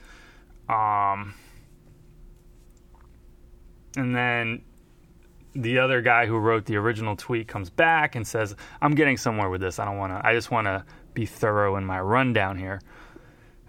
um, 0.69 1.33
and 3.97 4.15
then 4.15 4.61
the 5.53 5.79
other 5.79 6.01
guy 6.01 6.25
who 6.25 6.37
wrote 6.37 6.65
the 6.65 6.75
original 6.75 7.15
tweet 7.15 7.47
comes 7.47 7.71
back 7.71 8.15
and 8.15 8.25
says 8.25 8.55
i'm 8.81 8.93
getting 8.93 9.17
somewhere 9.17 9.49
with 9.49 9.59
this 9.59 9.79
i 9.79 9.85
don't 9.85 9.97
want 9.97 10.13
to 10.13 10.25
i 10.25 10.31
just 10.31 10.51
want 10.51 10.65
to 10.65 10.85
be 11.15 11.25
thorough 11.25 11.75
in 11.75 11.83
my 11.83 11.99
rundown 11.99 12.57
here 12.57 12.79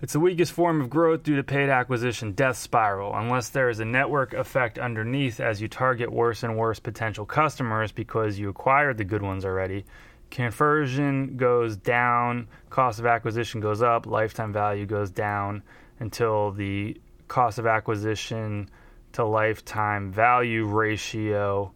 it's 0.03 0.15
the 0.15 0.21
weakest 0.21 0.53
form 0.53 0.81
of 0.81 0.89
growth 0.89 1.25
due 1.25 1.37
to 1.37 1.43
paid 1.43 1.69
acquisition 1.69 2.33
death 2.33 2.57
spiral, 2.57 3.15
unless 3.15 3.51
there 3.51 3.69
is 3.69 3.81
a 3.81 3.85
network 3.85 4.33
effect 4.33 4.79
underneath 4.79 5.41
as 5.41 5.61
you 5.61 5.69
target 5.69 6.11
worse 6.11 6.43
and 6.43 6.57
worse 6.57 6.79
potential 6.81 7.27
customers 7.27 7.93
because 7.93 8.39
you 8.39 8.49
acquired 8.49 8.97
the 8.97 9.05
good 9.05 9.21
ones 9.21 9.45
already. 9.45 9.85
Conversion 10.31 11.37
goes 11.37 11.77
down, 11.77 12.49
cost 12.71 12.99
of 12.99 13.05
acquisition 13.05 13.61
goes 13.61 13.83
up, 13.83 14.07
lifetime 14.07 14.55
value 14.55 14.87
goes 14.87 15.11
down 15.11 15.63
until 16.01 16.51
the 16.51 17.01
cost 17.29 17.59
of 17.59 17.67
acquisition 17.67 18.69
to 19.13 19.25
lifetime 19.25 20.11
value 20.11 20.65
ratio 20.67 21.73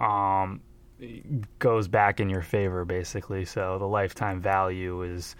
um, 0.00 0.60
goes 1.58 1.88
back 1.88 2.20
in 2.20 2.28
your 2.28 2.42
favor, 2.42 2.84
basically. 2.84 3.44
So 3.44 3.78
the 3.78 3.86
lifetime 3.86 4.40
value 4.40 5.02
is 5.02 5.36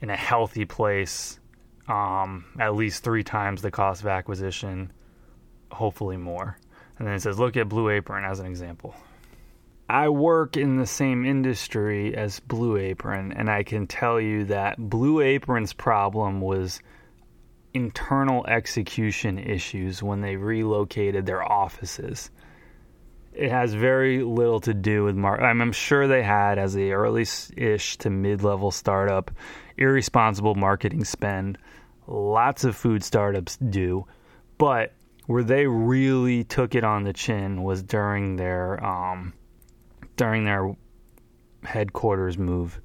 in 0.00 0.10
a 0.10 0.16
healthy 0.16 0.64
place 0.64 1.40
um, 1.88 2.44
at 2.58 2.74
least 2.74 3.04
three 3.04 3.22
times 3.22 3.62
the 3.62 3.70
cost 3.70 4.02
of 4.02 4.06
acquisition, 4.06 4.92
hopefully 5.70 6.16
more. 6.16 6.56
And 6.98 7.06
then 7.06 7.14
it 7.14 7.20
says, 7.20 7.38
look 7.38 7.56
at 7.56 7.68
Blue 7.68 7.88
Apron 7.90 8.24
as 8.24 8.40
an 8.40 8.46
example. 8.46 8.94
I 9.88 10.08
work 10.08 10.56
in 10.56 10.78
the 10.78 10.86
same 10.86 11.26
industry 11.26 12.16
as 12.16 12.40
Blue 12.40 12.78
Apron, 12.78 13.32
and 13.32 13.50
I 13.50 13.64
can 13.64 13.86
tell 13.86 14.18
you 14.18 14.44
that 14.44 14.78
Blue 14.78 15.20
Apron's 15.20 15.74
problem 15.74 16.40
was 16.40 16.80
internal 17.74 18.46
execution 18.46 19.38
issues 19.38 20.02
when 20.02 20.20
they 20.20 20.36
relocated 20.36 21.26
their 21.26 21.42
offices. 21.42 22.30
It 23.32 23.50
has 23.50 23.74
very 23.74 24.22
little 24.22 24.60
to 24.60 24.72
do 24.72 25.04
with 25.04 25.16
mar. 25.16 25.40
I'm 25.42 25.72
sure 25.72 26.06
they 26.06 26.22
had, 26.22 26.56
as 26.56 26.76
a 26.76 26.92
early-ish 26.92 27.96
to 27.98 28.10
mid-level 28.10 28.70
startup, 28.70 29.32
irresponsible 29.76 30.54
marketing 30.54 31.04
spend 31.04 31.58
lots 32.06 32.64
of 32.64 32.76
food 32.76 33.02
startups 33.02 33.56
do, 33.56 34.06
but 34.58 34.92
where 35.26 35.42
they 35.42 35.66
really 35.66 36.44
took 36.44 36.74
it 36.74 36.84
on 36.84 37.02
the 37.02 37.12
chin 37.12 37.62
was 37.62 37.82
during 37.82 38.36
their 38.36 38.84
um, 38.84 39.32
during 40.16 40.44
their 40.44 40.76
headquarters 41.64 42.38
move, 42.38 42.80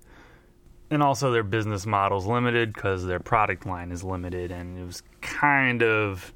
and 0.90 1.04
also 1.04 1.32
their 1.32 1.44
business 1.44 1.86
model's 1.86 2.26
limited 2.26 2.74
because 2.74 3.06
their 3.06 3.20
product 3.20 3.66
line 3.66 3.92
is 3.92 4.04
limited, 4.04 4.52
and 4.52 4.78
it 4.78 4.86
was 4.86 5.04
kind 5.22 5.84
of 5.84 6.34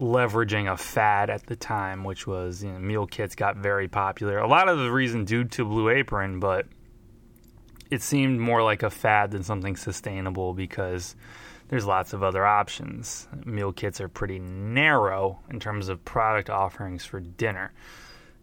leveraging 0.00 0.70
a 0.70 0.76
fad 0.76 1.30
at 1.30 1.46
the 1.46 1.56
time, 1.56 2.04
which 2.04 2.26
was 2.26 2.62
you 2.62 2.70
know, 2.70 2.78
meal 2.78 3.06
kits 3.06 3.34
got 3.34 3.56
very 3.56 3.88
popular. 3.88 4.38
A 4.38 4.48
lot 4.48 4.68
of 4.68 4.78
the 4.78 4.90
reason 4.90 5.24
due 5.24 5.44
to 5.44 5.64
Blue 5.64 5.88
Apron, 5.88 6.40
but 6.40 6.66
it 7.90 8.02
seemed 8.02 8.40
more 8.40 8.62
like 8.62 8.82
a 8.82 8.90
fad 8.90 9.30
than 9.30 9.42
something 9.42 9.76
sustainable 9.76 10.52
because 10.52 11.14
there's 11.68 11.86
lots 11.86 12.12
of 12.12 12.22
other 12.22 12.44
options. 12.44 13.26
Meal 13.44 13.72
kits 13.72 14.00
are 14.00 14.08
pretty 14.08 14.38
narrow 14.38 15.40
in 15.50 15.60
terms 15.60 15.88
of 15.88 16.04
product 16.04 16.50
offerings 16.50 17.04
for 17.04 17.20
dinner 17.20 17.72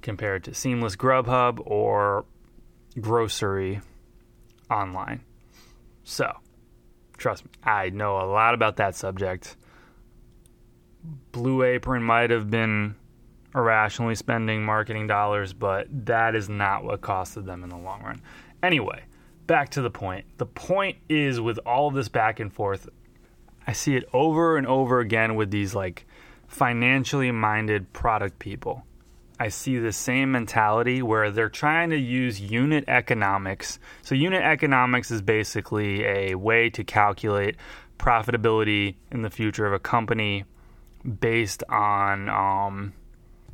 compared 0.02 0.44
to 0.46 0.54
Seamless 0.54 0.96
Grubhub 0.96 1.60
or 1.66 2.26
grocery 3.00 3.82
online. 4.74 5.22
So, 6.04 6.32
trust 7.18 7.46
me, 7.46 7.52
I 7.64 7.90
know 7.90 8.18
a 8.18 8.28
lot 8.28 8.54
about 8.54 8.78
that 8.78 8.96
subject. 8.96 9.56
Blue 11.32 11.64
Apron 11.64 12.04
might 12.04 12.30
have 12.30 12.50
been 12.50 12.96
irrationally 13.56 14.16
spending 14.16 14.64
marketing 14.66 15.08
dollars, 15.08 15.54
but 15.54 15.88
that 16.06 16.36
is 16.36 16.50
not 16.50 16.84
what 16.84 17.02
costed 17.02 17.46
them 17.46 17.64
in 17.64 17.70
the 17.70 17.78
long 17.78 18.02
run. 18.02 18.22
Anyway, 18.62 19.04
back 19.48 19.70
to 19.70 19.82
the 19.82 19.90
point. 19.90 20.26
The 20.38 20.46
point 20.46 20.98
is 21.10 21.40
with 21.40 21.60
all 21.66 21.88
of 21.88 21.94
this 21.94 22.10
back 22.10 22.40
and 22.40 22.52
forth, 22.52 22.90
I 23.68 23.74
see 23.74 23.96
it 23.96 24.08
over 24.14 24.58
and 24.58 24.68
over 24.68 25.00
again 25.00 25.36
with 25.36 25.52
these 25.52 25.76
like 25.76 26.06
financially 26.48 27.32
minded 27.32 27.92
product 27.94 28.40
people. 28.40 28.86
I 29.44 29.50
see 29.50 29.78
the 29.78 29.92
same 29.92 30.32
mentality 30.32 31.02
where 31.02 31.30
they're 31.30 31.50
trying 31.50 31.90
to 31.90 31.98
use 31.98 32.40
unit 32.40 32.86
economics. 32.88 33.78
So, 34.02 34.16
unit 34.16 34.42
economics 34.42 35.12
is 35.12 35.22
basically 35.22 36.06
a 36.06 36.36
way 36.36 36.70
to 36.70 36.86
calculate 36.86 37.58
profitability 38.00 38.96
in 39.12 39.22
the 39.22 39.30
future 39.30 39.66
of 39.66 39.74
a 39.74 39.80
company 39.80 40.46
based 41.20 41.62
on 41.68 42.30
um, 42.30 42.94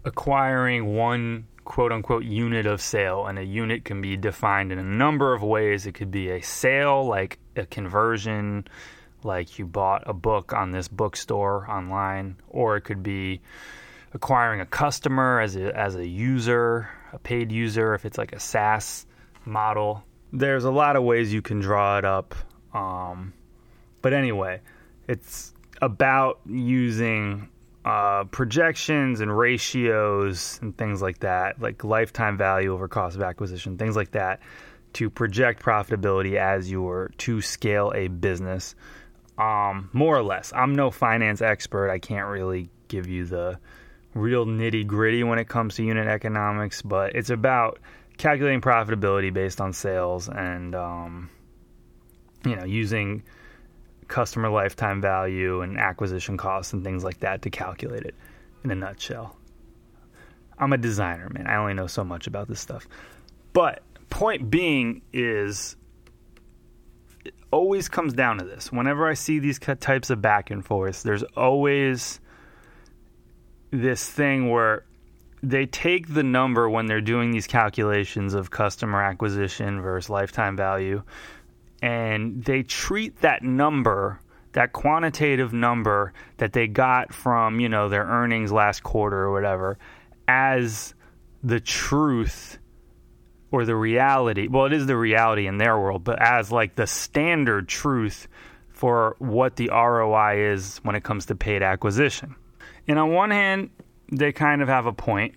acquiring 0.05 0.93
one 0.93 1.47
quote 1.65 1.91
unquote 1.91 2.23
unit 2.23 2.67
of 2.67 2.81
sale. 2.81 3.25
And 3.25 3.39
a 3.39 3.43
unit 3.43 3.83
can 3.83 3.99
be 3.99 4.15
defined 4.15 4.71
in 4.71 4.77
a 4.77 4.83
number 4.83 5.33
of 5.33 5.41
ways. 5.41 5.87
It 5.87 5.93
could 5.93 6.11
be 6.11 6.29
a 6.29 6.41
sale, 6.41 7.03
like 7.03 7.39
a 7.55 7.65
conversion 7.65 8.67
like 9.23 9.57
you 9.57 9.65
bought 9.65 10.03
a 10.05 10.13
book 10.13 10.53
on 10.53 10.69
this 10.69 10.87
bookstore 10.87 11.67
online, 11.67 12.35
or 12.47 12.77
it 12.77 12.81
could 12.81 13.01
be 13.01 13.41
acquiring 14.13 14.61
a 14.61 14.65
customer 14.65 15.39
as 15.39 15.55
a, 15.55 15.77
as 15.77 15.95
a 15.95 16.07
user, 16.07 16.89
a 17.13 17.19
paid 17.19 17.51
user, 17.51 17.93
if 17.93 18.05
it's 18.05 18.17
like 18.17 18.33
a 18.33 18.39
SaaS 18.39 19.05
model. 19.45 20.03
There's 20.31 20.63
a 20.63 20.71
lot 20.71 20.95
of 20.95 21.03
ways 21.03 21.33
you 21.33 21.41
can 21.41 21.59
draw 21.59 21.97
it 21.97 22.05
up. 22.05 22.35
Um, 22.73 23.33
but 24.01 24.13
anyway, 24.13 24.61
it's 25.07 25.53
about 25.81 26.39
using 26.45 27.49
uh, 27.85 28.25
projections 28.25 29.21
and 29.21 29.35
ratios 29.35 30.59
and 30.61 30.77
things 30.77 31.01
like 31.01 31.19
that, 31.19 31.61
like 31.61 31.83
lifetime 31.83 32.37
value 32.37 32.73
over 32.73 32.87
cost 32.87 33.15
of 33.15 33.21
acquisition, 33.21 33.77
things 33.77 33.95
like 33.95 34.11
that, 34.11 34.39
to 34.93 35.09
project 35.09 35.63
profitability 35.63 36.35
as 36.35 36.69
you 36.69 36.87
are 36.87 37.11
to 37.17 37.41
scale 37.41 37.91
a 37.95 38.07
business 38.07 38.75
um, 39.37 39.89
more 39.93 40.17
or 40.17 40.23
less. 40.23 40.51
I'm 40.53 40.75
no 40.75 40.91
finance 40.91 41.41
expert. 41.41 41.89
I 41.89 41.99
can't 41.99 42.27
really 42.27 42.69
give 42.87 43.07
you 43.07 43.25
the 43.25 43.57
real 44.13 44.45
nitty 44.45 44.85
gritty 44.87 45.23
when 45.23 45.39
it 45.39 45.47
comes 45.47 45.75
to 45.75 45.83
unit 45.83 46.07
economics, 46.07 46.81
but 46.81 47.15
it's 47.15 47.29
about 47.29 47.79
calculating 48.17 48.61
profitability 48.61 49.33
based 49.33 49.61
on 49.61 49.73
sales 49.73 50.27
and 50.27 50.75
um, 50.75 51.29
you 52.45 52.55
know 52.55 52.65
using 52.65 53.23
customer 54.07 54.49
lifetime 54.49 54.99
value 55.01 55.61
and 55.61 55.77
acquisition 55.77 56.35
costs 56.35 56.73
and 56.73 56.83
things 56.83 57.03
like 57.03 57.19
that 57.19 57.43
to 57.43 57.49
calculate 57.49 58.03
it 58.03 58.15
in 58.63 58.71
a 58.71 58.75
nutshell. 58.75 59.37
I'm 60.57 60.73
a 60.73 60.77
designer, 60.77 61.29
man. 61.29 61.47
I 61.47 61.55
only 61.55 61.73
know 61.73 61.87
so 61.87 62.03
much 62.03 62.27
about 62.27 62.47
this 62.47 62.59
stuff. 62.59 62.87
But 63.53 63.81
point 64.09 64.49
being 64.49 65.01
is 65.13 65.77
it 67.23 67.33
always 67.51 67.87
comes 67.87 68.13
down 68.13 68.39
to 68.39 68.45
this. 68.45 68.71
Whenever 68.71 69.07
I 69.07 69.13
see 69.13 69.39
these 69.39 69.59
types 69.59 70.09
of 70.09 70.21
back 70.21 70.49
and 70.51 70.65
forth, 70.65 71.03
there's 71.03 71.23
always 71.37 72.19
this 73.71 74.09
thing 74.09 74.49
where 74.49 74.83
they 75.41 75.65
take 75.65 76.13
the 76.13 76.23
number 76.23 76.69
when 76.69 76.87
they're 76.87 77.01
doing 77.01 77.31
these 77.31 77.47
calculations 77.47 78.33
of 78.33 78.51
customer 78.51 79.01
acquisition 79.01 79.81
versus 79.81 80.09
lifetime 80.09 80.55
value 80.57 81.01
and 81.81 82.43
they 82.43 82.63
treat 82.63 83.21
that 83.21 83.43
number 83.43 84.19
that 84.53 84.73
quantitative 84.73 85.53
number 85.53 86.11
that 86.37 86.53
they 86.53 86.67
got 86.67 87.13
from 87.13 87.59
you 87.59 87.69
know 87.69 87.87
their 87.87 88.03
earnings 88.03 88.51
last 88.51 88.83
quarter 88.83 89.17
or 89.17 89.31
whatever 89.31 89.77
as 90.27 90.93
the 91.43 91.59
truth 91.59 92.57
or 93.51 93.65
the 93.65 93.75
reality. 93.75 94.47
Well 94.47 94.65
it 94.65 94.73
is 94.73 94.85
the 94.87 94.97
reality 94.97 95.47
in 95.47 95.57
their 95.57 95.79
world 95.79 96.03
but 96.03 96.21
as 96.21 96.51
like 96.51 96.75
the 96.75 96.87
standard 96.87 97.67
truth 97.67 98.27
for 98.69 99.15
what 99.19 99.55
the 99.55 99.69
ROI 99.69 100.51
is 100.53 100.79
when 100.83 100.95
it 100.95 101.03
comes 101.03 101.27
to 101.27 101.35
paid 101.35 101.61
acquisition 101.61 102.35
and 102.89 102.99
on 102.99 103.11
one 103.11 103.31
hand 103.31 103.69
they 104.11 104.33
kind 104.33 104.61
of 104.61 104.67
have 104.67 104.85
a 104.85 104.91
point 104.91 105.35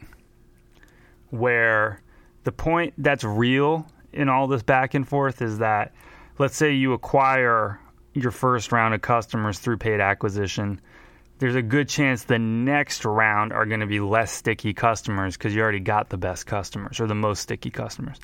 where 1.30 2.02
the 2.44 2.50
point 2.52 2.94
that's 2.98 3.22
real 3.22 3.86
in 4.12 4.28
all 4.28 4.48
this 4.48 4.62
back 4.62 4.94
and 4.94 5.08
forth 5.08 5.40
is 5.40 5.58
that 5.58 5.92
let's 6.38 6.56
say 6.56 6.72
you 6.72 6.92
acquire 6.92 7.78
your 8.14 8.30
first 8.30 8.72
round 8.72 8.94
of 8.94 9.00
customers 9.00 9.58
through 9.58 9.76
paid 9.76 10.00
acquisition, 10.00 10.80
there's 11.38 11.54
a 11.54 11.62
good 11.62 11.88
chance 11.88 12.24
the 12.24 12.38
next 12.38 13.04
round 13.04 13.52
are 13.52 13.66
going 13.66 13.80
to 13.80 13.86
be 13.86 14.00
less 14.00 14.30
sticky 14.32 14.74
customers 14.74 15.36
because 15.36 15.54
you 15.54 15.62
already 15.62 15.80
got 15.80 16.10
the 16.10 16.16
best 16.16 16.46
customers 16.46 17.00
or 17.00 17.06
the 17.06 17.14
most 17.14 17.40
sticky 17.40 17.70
customers. 17.70 18.18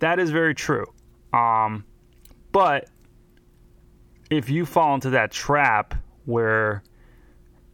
That 0.00 0.18
is 0.18 0.30
very 0.30 0.54
true. 0.54 0.86
Um, 1.32 1.84
but 2.52 2.88
if 4.30 4.50
you 4.50 4.66
fall 4.66 4.94
into 4.94 5.10
that 5.10 5.30
trap 5.30 5.94
where 6.24 6.82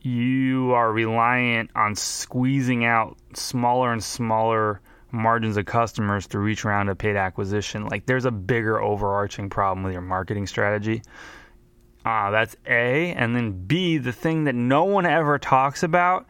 you 0.04 0.72
are 0.72 0.92
reliant 0.92 1.70
on 1.74 1.94
squeezing 1.94 2.84
out 2.84 3.16
smaller 3.32 3.90
and 3.90 4.04
smaller 4.04 4.82
margins 5.10 5.56
of 5.56 5.64
customers 5.64 6.26
through 6.26 6.48
each 6.48 6.64
round 6.64 6.90
of 6.90 6.98
paid 6.98 7.16
acquisition, 7.16 7.86
like 7.86 8.04
there's 8.04 8.26
a 8.26 8.30
bigger 8.30 8.80
overarching 8.80 9.48
problem 9.48 9.82
with 9.82 9.94
your 9.94 10.02
marketing 10.02 10.46
strategy. 10.46 11.00
Uh, 12.04 12.30
that's 12.30 12.54
A. 12.66 13.12
And 13.12 13.34
then 13.34 13.64
B, 13.66 13.96
the 13.96 14.12
thing 14.12 14.44
that 14.44 14.54
no 14.54 14.84
one 14.84 15.06
ever 15.06 15.38
talks 15.38 15.82
about 15.82 16.26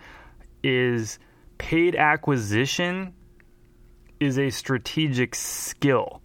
is 0.63 1.19
paid 1.59 1.97
acquisition 1.97 3.13
is 4.21 4.39
a 4.39 4.51
strategic 4.51 5.35
skill. 5.35 6.23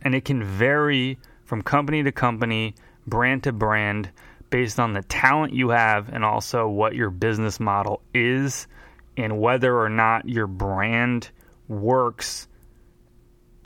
And 0.00 0.14
it 0.14 0.24
can 0.24 0.42
vary 0.42 1.18
from 1.44 1.60
company 1.60 2.02
to 2.04 2.12
company, 2.12 2.74
brand 3.06 3.42
to 3.42 3.52
brand, 3.52 4.10
based 4.50 4.80
on 4.80 4.92
the 4.92 5.02
talent 5.02 5.52
you 5.52 5.70
have 5.70 6.08
and 6.08 6.24
also 6.24 6.68
what 6.68 6.94
your 6.94 7.10
business 7.10 7.60
model 7.60 8.02
is 8.14 8.66
and 9.16 9.40
whether 9.40 9.78
or 9.78 9.88
not 9.88 10.28
your 10.28 10.46
brand 10.46 11.30
works 11.68 12.48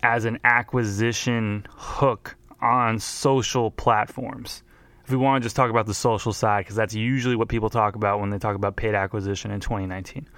as 0.02 0.24
an 0.24 0.38
acquisition 0.44 1.66
hook 1.70 2.36
on 2.60 2.98
social 2.98 3.70
platforms 3.70 4.62
if 5.04 5.10
we 5.10 5.16
want 5.16 5.42
to 5.42 5.46
just 5.46 5.56
talk 5.56 5.70
about 5.70 5.86
the 5.86 5.94
social 5.94 6.32
side, 6.32 6.60
because 6.60 6.76
that's 6.76 6.94
usually 6.94 7.36
what 7.36 7.48
people 7.48 7.70
talk 7.70 7.96
about 7.96 8.20
when 8.20 8.30
they 8.30 8.38
talk 8.38 8.54
about 8.54 8.76
paid 8.76 8.94
acquisition 8.94 9.50
in 9.50 9.60
2019. 9.60 10.28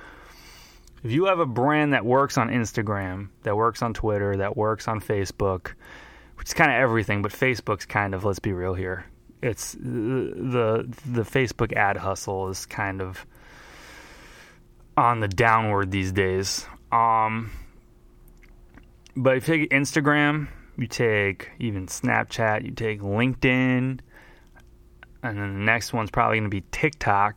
If 1.03 1.13
you 1.13 1.27
have 1.27 1.39
a 1.39 1.47
brand 1.47 1.93
that 1.93 2.07
works 2.07 2.39
on 2.39 2.49
Instagram, 2.49 3.29
that 3.43 3.57
works 3.57 3.83
on 3.83 3.93
Twitter, 3.93 4.39
that 4.39 4.57
works 4.57 4.89
on 4.89 5.01
Facebook, 5.01 5.73
which 6.37 6.49
is 6.49 6.55
kind 6.55 6.71
of 6.71 6.79
everything, 6.79 7.21
but 7.21 7.31
Facebook's 7.31 7.85
kind 7.85 8.15
of, 8.15 8.25
let's 8.25 8.39
be 8.39 8.55
real 8.55 8.73
here, 8.73 9.05
it's 9.45 9.73
the 9.73 10.89
the 11.05 11.23
Facebook 11.23 11.75
ad 11.75 11.99
hustle 11.99 12.49
is 12.49 12.65
kind 12.65 13.03
of 13.03 13.27
on 14.97 15.21
the 15.21 15.29
downward 15.29 15.91
these 15.91 16.13
days. 16.13 16.67
Um, 16.91 17.51
but 19.15 19.37
if 19.37 19.49
you 19.49 19.59
take 19.59 19.71
Instagram, 19.71 20.49
you 20.79 20.87
take 20.87 21.51
even 21.59 21.87
Snapchat, 21.87 22.65
you 22.65 22.71
take 22.71 23.03
LinkedIn, 23.03 24.01
and 25.23 25.39
then 25.39 25.59
the 25.59 25.65
next 25.65 25.93
one's 25.93 26.11
probably 26.11 26.39
going 26.39 26.51
to 26.51 26.57
be 26.57 26.65
TikTok. 26.71 27.35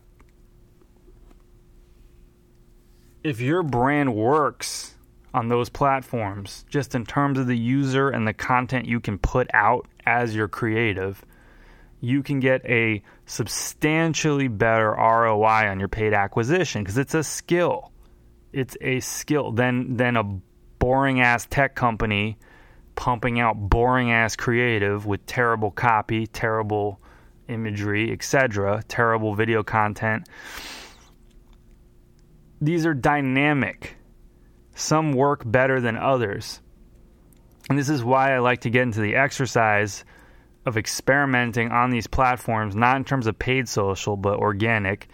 If 3.21 3.41
your 3.41 3.63
brand 3.63 4.15
works 4.15 4.95
on 5.33 5.49
those 5.49 5.67
platforms, 5.67 6.63
just 6.69 6.95
in 6.95 7.05
terms 7.05 7.37
of 7.37 7.47
the 7.47 7.57
user 7.57 8.09
and 8.09 8.25
the 8.25 8.33
content 8.33 8.85
you 8.85 9.01
can 9.01 9.17
put 9.17 9.47
out 9.53 9.87
as 10.05 10.33
your 10.33 10.47
creative, 10.47 11.25
you 11.99 12.23
can 12.23 12.39
get 12.39 12.63
a 12.65 13.01
substantially 13.25 14.47
better 14.47 14.91
ROI 14.91 15.69
on 15.69 15.79
your 15.79 15.87
paid 15.87 16.13
acquisition 16.13 16.83
because 16.83 16.97
it's 16.97 17.13
a 17.13 17.23
skill. 17.23 17.91
It's 18.53 18.77
a 18.81 18.99
skill 18.99 19.51
than 19.51 19.97
than 19.97 20.15
a 20.15 20.23
boring 20.79 21.21
ass 21.21 21.47
tech 21.49 21.75
company 21.75 22.37
pumping 22.95 23.39
out 23.39 23.55
boring 23.57 24.11
ass 24.11 24.35
creative 24.35 25.05
with 25.05 25.25
terrible 25.25 25.71
copy, 25.71 26.27
terrible 26.27 26.99
imagery, 27.47 28.11
etc., 28.11 28.83
terrible 28.87 29.35
video 29.35 29.63
content. 29.63 30.27
These 32.59 32.85
are 32.85 32.93
dynamic. 32.93 33.95
Some 34.75 35.13
work 35.13 35.43
better 35.45 35.79
than 35.79 35.95
others. 35.95 36.59
And 37.69 37.77
this 37.77 37.89
is 37.89 38.03
why 38.03 38.33
I 38.33 38.39
like 38.39 38.61
to 38.61 38.69
get 38.69 38.83
into 38.83 38.99
the 38.99 39.15
exercise 39.15 40.03
of 40.67 40.75
experimenting 40.75 41.71
on 41.71 41.91
these 41.91 42.07
platforms, 42.07 42.75
not 42.75 42.97
in 42.97 43.05
terms 43.05 43.25
of 43.25 43.39
paid 43.39 43.69
social, 43.69 44.17
but 44.17 44.37
organic, 44.37 45.07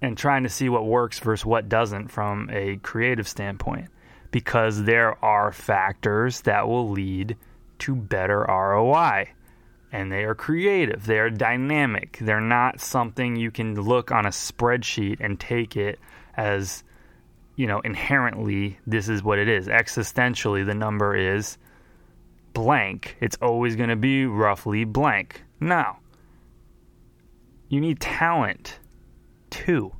and 0.00 0.16
trying 0.16 0.42
to 0.42 0.48
see 0.48 0.70
what 0.70 0.86
works 0.86 1.18
versus 1.18 1.44
what 1.44 1.68
doesn't 1.68 2.08
from 2.08 2.48
a 2.50 2.78
creative 2.78 3.28
standpoint. 3.28 3.88
Because 4.30 4.84
there 4.84 5.22
are 5.22 5.52
factors 5.52 6.40
that 6.42 6.66
will 6.66 6.88
lead 6.88 7.36
to 7.80 7.94
better 7.94 8.46
ROI 8.48 9.28
and 9.92 10.10
they 10.10 10.24
are 10.24 10.34
creative. 10.34 11.04
They 11.04 11.18
are 11.18 11.28
dynamic. 11.28 12.16
They're 12.20 12.40
not 12.40 12.80
something 12.80 13.36
you 13.36 13.50
can 13.50 13.74
look 13.74 14.10
on 14.10 14.24
a 14.24 14.30
spreadsheet 14.30 15.18
and 15.20 15.38
take 15.38 15.76
it 15.76 15.98
as, 16.36 16.84
you 17.56 17.66
know, 17.66 17.80
inherently 17.80 18.78
this 18.86 19.10
is 19.10 19.22
what 19.22 19.38
it 19.38 19.48
is. 19.48 19.66
Existentially, 19.66 20.64
the 20.64 20.74
number 20.74 21.14
is 21.14 21.58
blank. 22.60 23.16
It's 23.20 23.36
always 23.40 23.76
going 23.76 23.88
to 23.88 23.96
be 23.96 24.26
roughly 24.26 24.84
blank. 24.84 25.42
Now, 25.60 25.98
you 27.68 27.80
need 27.80 28.00
talent 28.00 28.78
too. 29.50 29.92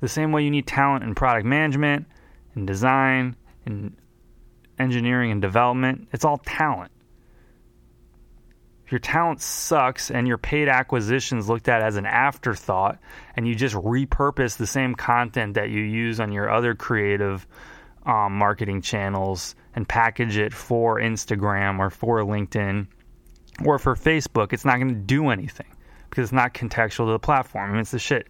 The 0.00 0.08
same 0.08 0.32
way 0.32 0.44
you 0.44 0.50
need 0.50 0.66
talent 0.66 1.04
in 1.04 1.14
product 1.14 1.44
management, 1.44 2.06
in 2.54 2.66
design, 2.66 3.36
in 3.66 3.96
engineering 4.78 5.32
and 5.32 5.42
development. 5.42 6.08
It's 6.12 6.24
all 6.24 6.38
talent 6.38 6.92
if 8.88 8.92
your 8.92 9.00
talent 9.00 9.42
sucks 9.42 10.10
and 10.10 10.26
your 10.26 10.38
paid 10.38 10.66
acquisitions 10.66 11.46
looked 11.46 11.68
at 11.68 11.82
as 11.82 11.96
an 11.96 12.06
afterthought 12.06 12.98
and 13.36 13.46
you 13.46 13.54
just 13.54 13.74
repurpose 13.74 14.56
the 14.56 14.66
same 14.66 14.94
content 14.94 15.52
that 15.56 15.68
you 15.68 15.82
use 15.82 16.20
on 16.20 16.32
your 16.32 16.50
other 16.50 16.74
creative 16.74 17.46
um, 18.06 18.32
marketing 18.38 18.80
channels 18.80 19.54
and 19.78 19.88
package 19.88 20.36
it 20.36 20.52
for 20.52 20.98
Instagram 20.98 21.78
or 21.78 21.88
for 21.88 22.20
LinkedIn 22.24 22.88
or 23.64 23.78
for 23.78 23.94
Facebook, 23.94 24.52
it's 24.52 24.64
not 24.64 24.74
going 24.78 24.88
to 24.88 24.94
do 24.96 25.28
anything 25.28 25.68
because 26.10 26.24
it's 26.24 26.32
not 26.32 26.52
contextual 26.52 27.06
to 27.06 27.12
the 27.12 27.18
platform. 27.20 27.70
I 27.70 27.72
mean, 27.74 27.80
it's 27.82 27.92
the 27.92 28.00
shit 28.00 28.26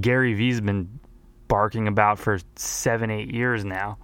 Gary 0.00 0.34
Vee's 0.34 0.60
been 0.60 1.00
barking 1.48 1.88
about 1.88 2.20
for 2.20 2.38
seven, 2.54 3.10
eight 3.10 3.34
years 3.34 3.64
now. 3.64 3.98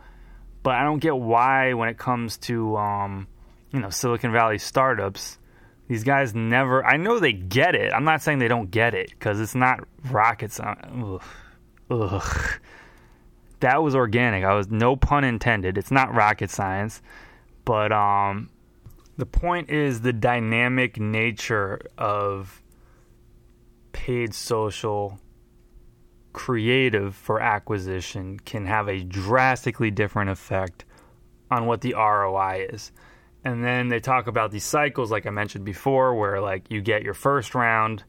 But 0.65 0.75
I 0.75 0.83
don't 0.83 0.99
get 0.99 1.17
why, 1.17 1.75
when 1.75 1.89
it 1.89 1.97
comes 1.97 2.39
to 2.39 2.77
um, 2.77 3.29
you 3.73 3.79
know 3.79 3.91
Silicon 3.91 4.33
Valley 4.33 4.59
startups, 4.59 5.39
these 5.87 6.03
guys 6.03 6.35
never. 6.35 6.85
I 6.85 6.97
know 6.97 7.21
they 7.21 7.33
get 7.33 7.77
it. 7.77 7.93
I'm 7.93 8.05
not 8.05 8.21
saying 8.21 8.41
they 8.41 8.49
don't 8.49 8.73
get 8.73 8.95
it 8.95 9.11
because 9.11 9.41
it's 9.41 9.55
not 9.55 9.87
rocket 10.11 10.51
science. 10.51 10.89
Ugh. 10.93 11.23
Ugh. 11.89 12.61
That 13.61 13.83
was 13.83 13.95
organic. 13.95 14.45
I 14.45 14.55
was 14.55 14.71
no 14.71 14.97
pun 14.97 15.25
intended. 15.25 15.79
It's 15.79 15.91
not 15.91 16.15
rocket 16.15 16.51
science, 16.51 17.03
but 17.65 17.93
um, 17.93 18.51
the 19.17 19.27
point 19.27 19.71
is 19.71 20.01
the 20.01 20.13
dynamic 20.13 20.99
nature 20.99 21.81
of 21.99 22.63
paid 23.93 24.35
social 24.35 25.19
creative 26.33 27.15
for 27.15 27.41
acquisition 27.41 28.39
can 28.39 28.67
have 28.67 28.89
a 28.89 29.03
drastically 29.03 29.91
different 29.91 30.31
effect 30.31 30.85
on 31.51 31.67
what 31.67 31.81
the 31.81 31.95
ROI 31.95 32.69
is. 32.71 32.93
And 33.45 33.65
then 33.65 33.89
they 33.89 34.01
talk 34.01 34.27
about 34.27 34.51
these 34.51 34.65
cycles, 34.65 35.11
like 35.11 35.27
I 35.27 35.31
mentioned 35.31 35.65
before, 35.65 36.15
where 36.15 36.41
like 36.41 36.71
you 36.71 36.81
get 36.81 37.03
your 37.03 37.15
first 37.15 37.55
round, 37.55 38.05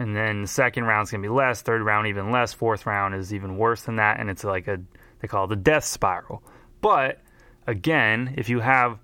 and 0.00 0.16
then 0.16 0.40
the 0.40 0.48
second 0.48 0.84
round's 0.84 1.10
gonna 1.10 1.20
be 1.20 1.28
less, 1.28 1.60
third 1.60 1.82
round 1.82 2.06
even 2.06 2.30
less, 2.30 2.54
fourth 2.54 2.86
round 2.86 3.14
is 3.14 3.34
even 3.34 3.58
worse 3.58 3.82
than 3.82 3.96
that, 3.96 4.18
and 4.18 4.30
it's 4.30 4.42
like 4.42 4.66
a 4.66 4.80
they 5.20 5.28
call 5.28 5.44
it 5.44 5.48
the 5.48 5.56
death 5.56 5.84
spiral. 5.84 6.42
But 6.80 7.20
again, 7.66 8.32
if 8.38 8.48
you 8.48 8.60
have 8.60 8.98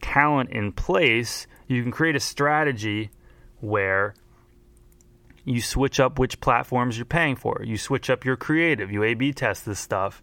talent 0.00 0.48
in 0.48 0.72
place, 0.72 1.46
you 1.66 1.82
can 1.82 1.92
create 1.92 2.16
a 2.16 2.20
strategy 2.20 3.10
where 3.60 4.14
you 5.44 5.60
switch 5.60 6.00
up 6.00 6.18
which 6.18 6.40
platforms 6.40 6.96
you're 6.96 7.04
paying 7.04 7.36
for. 7.36 7.60
You 7.62 7.76
switch 7.76 8.08
up 8.08 8.24
your 8.24 8.36
creative, 8.36 8.90
you 8.90 9.02
A 9.04 9.12
B 9.12 9.34
test 9.34 9.66
this 9.66 9.78
stuff, 9.78 10.22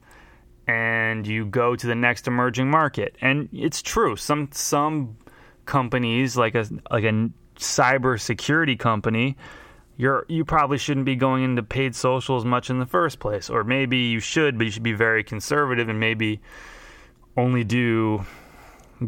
and 0.65 1.27
you 1.27 1.45
go 1.45 1.75
to 1.75 1.85
the 1.85 1.93
next 1.93 2.27
emerging 2.27 2.71
market. 2.71 3.15
And 3.21 3.47
it's 3.53 3.83
true. 3.83 4.15
Some 4.15 4.49
some 4.53 5.17
companies 5.65 6.35
like 6.35 6.55
a 6.55 6.65
like 6.89 7.03
a 7.03 7.29
cyber 7.57 8.19
security 8.19 8.75
company 8.75 9.37
you're 9.97 10.25
you 10.27 10.43
probably 10.45 10.77
shouldn't 10.77 11.05
be 11.05 11.15
going 11.15 11.43
into 11.43 11.63
paid 11.63 11.95
social 11.95 12.37
as 12.37 12.45
much 12.45 12.69
in 12.69 12.79
the 12.79 12.85
first 12.85 13.19
place. 13.19 13.49
Or 13.49 13.63
maybe 13.63 13.97
you 13.97 14.19
should 14.19 14.57
but 14.57 14.65
you 14.65 14.71
should 14.71 14.83
be 14.83 14.93
very 14.93 15.23
conservative 15.23 15.89
and 15.89 15.99
maybe 15.99 16.41
only 17.37 17.63
do 17.63 18.25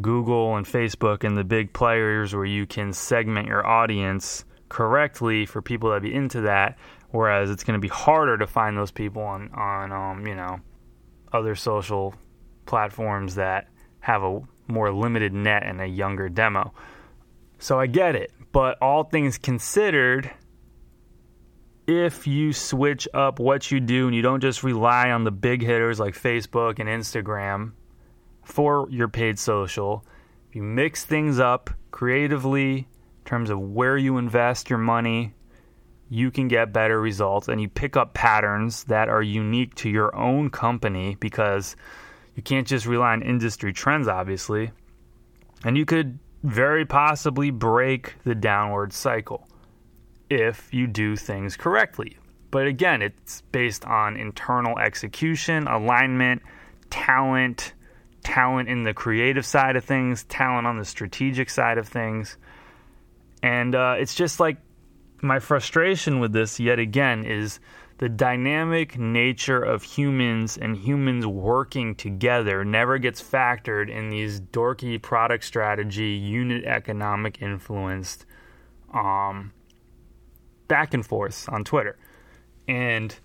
Google 0.02 0.56
and 0.56 0.66
Facebook 0.66 1.24
and 1.24 1.38
the 1.38 1.44
big 1.44 1.74
players 1.74 2.36
where 2.36 2.46
you 2.46 2.66
can 2.66 2.94
segment 2.94 3.48
your 3.48 3.66
audience 3.66 4.44
correctly 4.70 5.46
for 5.46 5.62
people 5.62 5.92
that 5.92 6.02
be 6.02 6.14
into 6.14 6.42
that. 6.42 6.78
Whereas 7.12 7.50
it's 7.50 7.64
going 7.64 7.80
to 7.80 7.82
be 7.82 7.88
harder 7.88 8.38
to 8.38 8.48
find 8.48 8.78
those 8.78 8.92
people 8.92 9.22
on 9.22 9.50
on 9.54 9.92
um, 9.92 10.28
you 10.28 10.36
know 10.36 10.60
other 11.34 11.56
social 11.56 12.16
platforms 12.66 13.36
that 13.36 13.68
have 14.00 14.24
a 14.24 14.42
more 14.68 14.92
limited 14.92 15.34
net 15.34 15.64
and 15.64 15.82
a 15.82 15.88
younger 15.88 16.30
demo. 16.30 16.74
So 17.60 17.80
I 17.80 17.88
get 17.88 18.16
it 18.16 18.32
but 18.52 18.78
all 18.82 19.04
things 19.04 19.38
considered 19.38 20.32
if 21.88 22.28
you 22.28 22.52
switch 22.52 23.08
up 23.14 23.40
what 23.40 23.72
you 23.72 23.80
do 23.80 24.08
and 24.08 24.16
you 24.16 24.22
don't 24.22 24.42
just 24.42 24.62
rely 24.62 25.10
on 25.10 25.24
the 25.24 25.32
big 25.32 25.62
hitters 25.62 26.00
like 26.00 26.14
Facebook 26.14 26.80
and 26.80 26.90
Instagram 26.90 27.72
for 28.44 28.88
your 28.92 29.08
paid 29.08 29.40
social, 29.40 30.06
if 30.50 30.56
you 30.56 30.62
mix 30.62 31.06
things 31.06 31.40
up 31.40 31.70
creatively 31.92 32.80
in 32.80 32.86
terms 33.24 33.50
of 33.50 33.60
where 33.60 33.98
you 33.98 34.18
invest 34.18 34.70
your 34.70 34.80
money, 34.80 35.34
you 36.10 36.30
can 36.30 36.50
get 36.50 36.74
better 36.74 37.00
results 37.00 37.48
and 37.48 37.62
you 37.62 37.70
pick 37.70 37.96
up 37.96 38.14
patterns 38.14 38.84
that 38.86 39.08
are 39.08 39.24
unique 39.24 39.74
to 39.76 39.90
your 39.90 40.14
own 40.14 40.50
company 40.50 41.16
because 41.22 41.78
you 42.36 42.44
can't 42.44 42.68
just 42.68 42.86
rely 42.86 43.14
on 43.14 43.22
industry 43.22 43.72
trends, 43.72 44.10
obviously. 44.10 44.72
And 45.64 45.78
you 45.78 45.86
could 45.86 46.20
very 46.44 46.86
possibly 46.86 47.50
break 47.50 48.16
the 48.24 48.36
downward 48.36 48.92
cycle 48.92 49.48
if 50.30 50.74
you 50.74 50.88
do 50.88 51.16
things 51.16 51.56
correctly. 51.56 52.18
But 52.52 52.68
again, 52.68 53.02
it's 53.02 53.42
based 53.52 53.86
on 53.86 54.18
internal 54.18 54.80
execution, 54.80 55.68
alignment, 55.68 56.42
talent, 56.90 57.74
talent 58.24 58.70
in 58.70 58.84
the 58.84 58.94
creative 58.94 59.46
side 59.46 59.76
of 59.76 59.84
things, 59.84 60.24
talent 60.26 60.68
on 60.68 60.78
the 60.78 60.86
strategic 60.86 61.50
side 61.50 61.78
of 61.78 61.88
things. 61.88 62.38
And 63.44 63.76
uh, 63.76 63.96
it's 64.00 64.16
just 64.16 64.40
like 64.40 64.58
my 65.22 65.40
frustration 65.40 66.20
with 66.20 66.32
this, 66.32 66.60
yet 66.60 66.80
again, 66.80 67.26
is 67.26 67.60
the 67.98 68.10
dynamic 68.10 68.98
nature 68.98 69.62
of 69.62 69.82
humans 69.82 70.58
and 70.58 70.78
humans 70.78 71.26
working 71.26 71.96
together 71.96 72.64
never 72.64 72.98
gets 73.00 73.22
factored 73.22 73.90
in 73.90 74.10
these 74.10 74.40
dorky 74.40 75.02
product 75.02 75.44
strategy, 75.44 76.12
unit 76.12 76.64
economic 76.66 77.42
influenced 77.42 78.26
um, 78.94 79.52
back 80.68 80.94
and 80.94 81.06
forth 81.06 81.48
on 81.50 81.64
Twitter. 81.64 81.98
And 82.68 83.16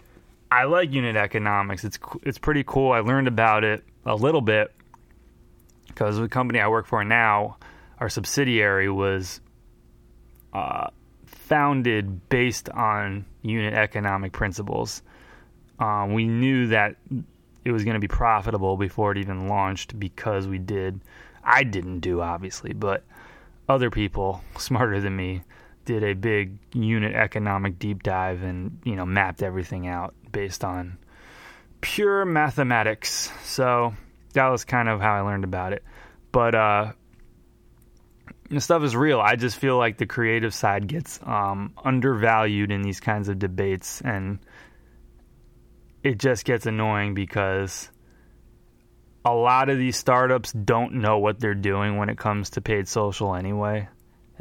I 0.51 0.65
like 0.65 0.93
unit 0.93 1.17
economics. 1.17 1.85
It's 1.85 1.99
it's 2.23 2.39
pretty 2.39 2.65
cool. 2.67 2.93
I 2.93 3.01
learned 3.01 3.29
about 3.29 3.65
it 3.65 3.85
a 4.05 4.15
little 4.15 4.41
bit 4.41 4.73
because 5.89 6.19
the 6.19 6.29
company 6.29 6.61
I 6.61 6.69
work 6.69 6.87
for 6.87 7.05
now, 7.05 7.57
our 7.99 8.09
subsidiary 8.09 8.91
was 8.91 9.41
uh, 10.53 10.89
founded 11.27 12.29
based 12.29 12.69
on 12.69 13.25
unit 13.43 13.75
economic 13.75 14.33
principles. 14.33 15.03
Um, 15.79 16.13
we 16.13 16.27
knew 16.27 16.69
that 16.69 16.97
it 17.65 17.73
was 17.73 17.85
going 17.85 17.95
to 17.95 18.01
be 18.01 18.09
profitable 18.09 18.77
before 18.77 19.13
it 19.13 19.19
even 19.19 19.49
launched 19.49 19.99
because 19.99 20.47
we 20.47 20.59
did. 20.59 21.01
I 21.43 21.65
didn't 21.65 22.01
do 22.01 22.21
obviously, 22.21 22.73
but 22.73 23.05
other 23.69 23.91
people 23.91 24.43
smarter 24.59 25.01
than 25.01 25.17
me 25.17 25.43
did 25.85 26.05
a 26.05 26.15
big 26.15 26.59
unit 26.75 27.15
economic 27.15 27.79
deep 27.79 28.03
dive 28.03 28.43
and 28.43 28.81
you 28.85 28.97
know 28.97 29.07
mapped 29.07 29.43
everything 29.43 29.87
out 29.87 30.15
based 30.31 30.65
on 30.65 30.99
pure 31.81 32.25
mathematics. 32.25 33.31
So 33.45 33.95
that 34.35 34.49
was 34.49 34.65
kind 34.65 34.89
of 34.89 35.01
how 35.01 35.15
I 35.15 35.21
learned 35.21 35.45
about 35.45 35.73
it. 35.73 35.85
But 36.31 36.55
uh, 36.55 36.93
the 38.49 38.61
stuff 38.61 38.83
is 38.83 38.97
real. 38.97 39.21
I 39.21 39.37
just 39.37 39.59
feel 39.59 39.77
like 39.77 39.99
the 39.99 40.07
creative 40.07 40.55
side 40.55 40.87
gets 40.87 41.21
um, 41.23 41.75
undervalued 41.83 42.71
in 42.71 42.83
these 42.83 43.01
kinds 43.01 43.29
of 43.29 43.39
debates, 43.39 44.01
and 44.01 44.39
it 46.03 46.19
just 46.19 46.45
gets 46.45 46.67
annoying 46.67 47.15
because 47.15 47.91
a 49.25 49.35
lot 49.35 49.69
of 49.69 49.79
these 49.79 49.97
startups 49.97 50.53
don't 50.53 50.95
know 50.95 51.19
what 51.19 51.39
they're 51.39 51.55
doing 51.55 51.97
when 51.97 52.09
it 52.09 52.19
comes 52.19 52.51
to 52.51 52.61
paid 52.61 52.89
social 52.89 53.35
anyway 53.35 53.89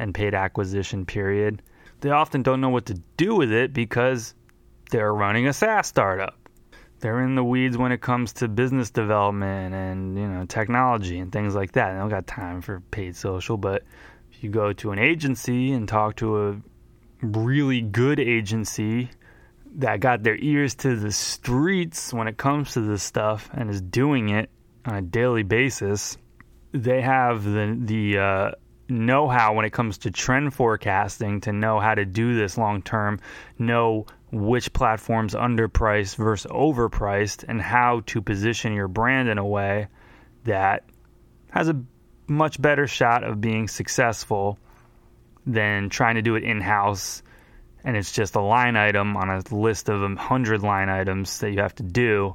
and 0.02 0.12
paid 0.12 0.34
acquisition 0.34 1.06
period. 1.06 1.62
They 2.00 2.10
often 2.10 2.42
don't 2.42 2.60
know 2.60 2.70
what 2.70 2.86
to 2.86 3.00
do 3.16 3.36
with 3.36 3.52
it 3.52 3.72
because 3.72 4.34
they're 4.90 5.14
running 5.14 5.46
a 5.46 5.52
SaaS 5.52 5.86
startup. 5.86 6.36
They're 6.98 7.20
in 7.22 7.36
the 7.36 7.44
weeds 7.44 7.78
when 7.78 7.92
it 7.92 8.00
comes 8.00 8.32
to 8.34 8.48
business 8.48 8.90
development 8.90 9.74
and 9.74 10.18
you 10.18 10.26
know 10.26 10.44
technology 10.44 11.18
and 11.18 11.32
things 11.32 11.54
like 11.54 11.72
that. 11.72 11.92
They 11.92 11.98
don't 11.98 12.10
got 12.10 12.26
time 12.26 12.60
for 12.60 12.80
paid 12.90 13.16
social, 13.16 13.56
but 13.56 13.84
if 14.32 14.42
you 14.42 14.50
go 14.50 14.72
to 14.72 14.90
an 14.90 14.98
agency 14.98 15.72
and 15.72 15.88
talk 15.88 16.16
to 16.16 16.48
a 16.48 16.60
really 17.22 17.80
good 17.80 18.18
agency 18.18 19.10
that 19.76 20.00
got 20.00 20.22
their 20.22 20.36
ears 20.36 20.74
to 20.74 20.96
the 20.96 21.12
streets 21.12 22.12
when 22.12 22.28
it 22.28 22.36
comes 22.36 22.72
to 22.72 22.80
this 22.80 23.02
stuff 23.02 23.48
and 23.52 23.70
is 23.70 23.80
doing 23.80 24.28
it 24.28 24.50
on 24.84 24.94
a 24.94 25.02
daily 25.02 25.44
basis, 25.44 26.18
they 26.72 27.00
have 27.00 27.44
the 27.44 27.76
the 27.80 28.18
uh, 28.18 28.50
know 28.88 29.28
how 29.28 29.54
when 29.54 29.64
it 29.64 29.72
comes 29.72 29.98
to 29.98 30.10
trend 30.10 30.54
forecasting 30.54 31.40
to 31.42 31.52
know 31.52 31.80
how 31.80 31.94
to 31.94 32.04
do 32.04 32.34
this 32.34 32.58
long 32.58 32.82
term, 32.82 33.20
know 33.58 34.06
which 34.30 34.72
platforms 34.72 35.34
underpriced 35.34 36.16
versus 36.16 36.50
overpriced, 36.50 37.44
and 37.46 37.60
how 37.60 38.02
to 38.06 38.22
position 38.22 38.72
your 38.72 38.88
brand 38.88 39.28
in 39.28 39.38
a 39.38 39.46
way 39.46 39.88
that 40.44 40.84
has 41.50 41.68
a 41.68 41.82
much 42.26 42.60
better 42.60 42.86
shot 42.86 43.24
of 43.24 43.40
being 43.40 43.68
successful 43.68 44.58
than 45.46 45.88
trying 45.88 46.14
to 46.14 46.22
do 46.22 46.36
it 46.36 46.44
in 46.44 46.60
house 46.60 47.22
and 47.84 47.96
it's 47.96 48.12
just 48.12 48.36
a 48.36 48.40
line 48.40 48.76
item 48.76 49.16
on 49.16 49.28
a 49.28 49.42
list 49.54 49.88
of 49.88 50.02
a 50.02 50.14
hundred 50.16 50.62
line 50.62 50.88
items 50.88 51.38
that 51.40 51.50
you 51.50 51.60
have 51.60 51.74
to 51.74 51.82
do 51.82 52.34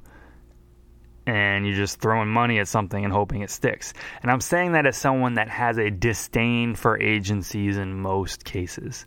and 1.28 1.68
you're 1.68 1.76
just 1.76 2.00
throwing 2.00 2.30
money 2.30 2.58
at 2.58 2.70
something 2.70 3.04
and 3.04 3.14
hoping 3.14 3.42
it 3.42 3.52
sticks. 3.52 3.94
And 4.22 4.32
I'm 4.32 4.40
saying 4.40 4.72
that 4.72 4.86
as 4.86 4.96
someone 4.96 5.34
that 5.34 5.50
has 5.50 5.78
a 5.78 5.92
disdain 5.92 6.74
for 6.74 7.00
agencies 7.00 7.78
in 7.78 8.00
most 8.00 8.46
cases. 8.46 9.06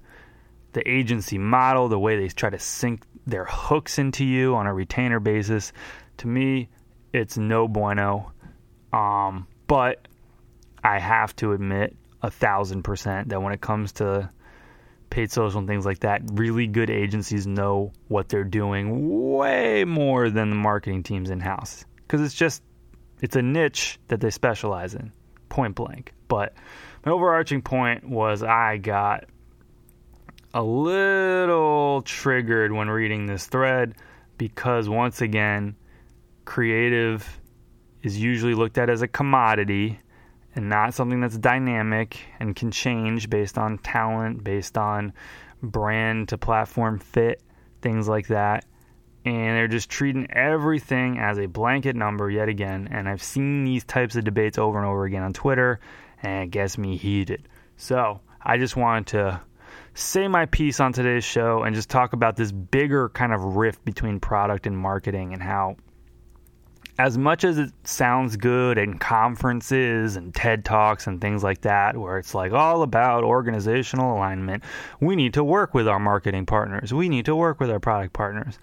The 0.75 0.89
agency 0.89 1.39
model, 1.39 1.89
the 1.89 1.99
way 1.99 2.21
they 2.21 2.29
try 2.29 2.51
to 2.51 2.59
sink 2.59 3.05
their 3.27 3.47
hooks 3.47 3.99
into 3.99 4.25
you 4.27 4.55
on 4.55 4.67
a 4.67 4.75
retainer 4.75 5.19
basis, 5.19 5.73
to 6.19 6.29
me, 6.29 6.69
it's 7.13 7.39
no 7.39 7.67
bueno. 7.67 8.33
Um, 8.93 9.49
but 9.67 10.07
I 10.85 10.99
have 10.99 11.35
to 11.37 11.53
admit 11.53 11.97
a 12.23 12.31
thousand 12.31 12.83
percent 12.83 13.31
that 13.31 13.43
when 13.43 13.55
it 13.55 13.63
comes 13.63 13.93
to 13.93 14.31
paid 15.09 15.33
social 15.33 15.59
and 15.59 15.67
things 15.67 15.87
like 15.87 16.01
that, 16.01 16.21
really 16.35 16.67
good 16.67 16.91
agencies 16.91 17.47
know 17.47 17.93
what 18.09 18.29
they're 18.29 18.45
doing 18.45 19.33
way 19.33 19.85
more 19.85 20.29
than 20.29 20.51
the 20.51 20.57
marketing 20.57 21.03
teams 21.03 21.31
in 21.31 21.41
house 21.41 21.85
because 22.11 22.27
it's 22.27 22.35
just 22.35 22.61
it's 23.21 23.37
a 23.37 23.43
niche 23.43 24.01
that 24.09 24.21
they 24.21 24.31
specialize 24.31 24.95
in, 24.95 25.13
point 25.49 25.77
blank. 25.77 26.13
But 26.27 26.55
my 27.07 27.13
overarching 27.13 27.63
point 27.63 28.09
was 28.09 28.43
I 28.43 28.79
got 28.79 29.27
a 30.53 30.61
little 30.61 32.03
triggered 32.03 32.73
when 32.73 32.91
reading 32.91 33.27
this 33.27 33.47
thread 33.47 33.95
because 34.39 34.89
once 34.89 35.21
again, 35.21 35.77
creative 36.45 37.41
is 38.03 38.19
usually 38.19 38.55
looked 38.55 38.77
at 38.77 38.91
as 38.91 39.03
a 39.03 39.09
commodity 39.09 40.01
and 40.57 40.69
not 40.69 40.95
something 40.95 41.21
that's 41.21 41.39
dynamic 41.39 42.19
and 42.41 42.57
can 42.57 42.73
change 42.73 43.31
based 43.31 43.57
on 43.57 43.79
talent, 43.79 44.43
based 44.43 44.77
on 44.77 45.13
brand 45.63 46.31
to 46.31 46.39
platform 46.39 46.99
fit, 46.99 47.41
things 47.83 48.09
like 48.09 48.27
that. 48.29 48.65
And 49.25 49.57
they're 49.57 49.69
just 49.69 49.91
treating 49.91 50.31
everything 50.31 51.19
as 51.19 51.39
a 51.39 51.47
blanket 51.47 51.97
number 51.97 52.31
yet 52.31 52.49
again. 52.49 52.89
And 52.91 53.09
I've 53.09 53.23
seen 53.23 53.65
these 53.65 53.85
types 53.85 54.17
of 54.17 54.25
debates 54.25 54.59
over 54.59 54.79
and 54.79 54.87
over 54.87 55.05
again 55.05 55.23
on 55.23 55.33
Twitter, 55.33 55.81
and 56.23 56.45
it 56.45 56.51
gets 56.51 56.79
me 56.79 56.97
heated. 56.97 57.49
So 57.77 58.21
I 58.43 58.59
just 58.59 58.77
wanted 58.77 59.09
to 59.09 59.41
say 59.95 60.29
my 60.29 60.47
piece 60.47 60.81
on 60.81 60.93
today's 60.93 61.25
show 61.25 61.63
and 61.63 61.75
just 61.75 61.91
talk 61.91 62.13
about 62.13 62.37
this 62.37 62.53
bigger 62.53 63.09
kind 63.11 63.33
of 63.33 63.57
rift 63.57 63.85
between 63.85 64.21
product 64.21 64.67
and 64.67 64.77
marketing 64.77 65.33
and 65.33 65.43
how 65.43 65.77
as 67.01 67.17
much 67.17 67.45
as 67.45 67.59
it 67.59 67.73
sounds 67.85 68.37
good 68.37 68.77
in 68.77 68.99
conferences 68.99 70.17
and 70.17 70.35
TED 70.35 70.67
Talks 70.67 71.07
and 71.07 71.19
things 71.19 71.43
like 71.43 71.63
that, 71.63 71.97
where 71.97 72.19
it's 72.19 72.35
like 72.35 72.53
all 72.53 72.83
about 72.83 73.25
organizational 73.25 74.17
alignment, 74.17 74.65
we 75.01 75.17
need 75.17 75.33
to 75.35 75.43
work 75.43 75.73
with 75.73 75.89
our 75.89 75.99
marketing 75.99 76.45
partners. 76.45 76.93
We 76.93 77.09
need 77.09 77.25
to 77.25 77.35
work 77.35 77.59
with 77.59 77.71
our 77.71 77.81
product 77.81 78.13
partners. 78.13 78.59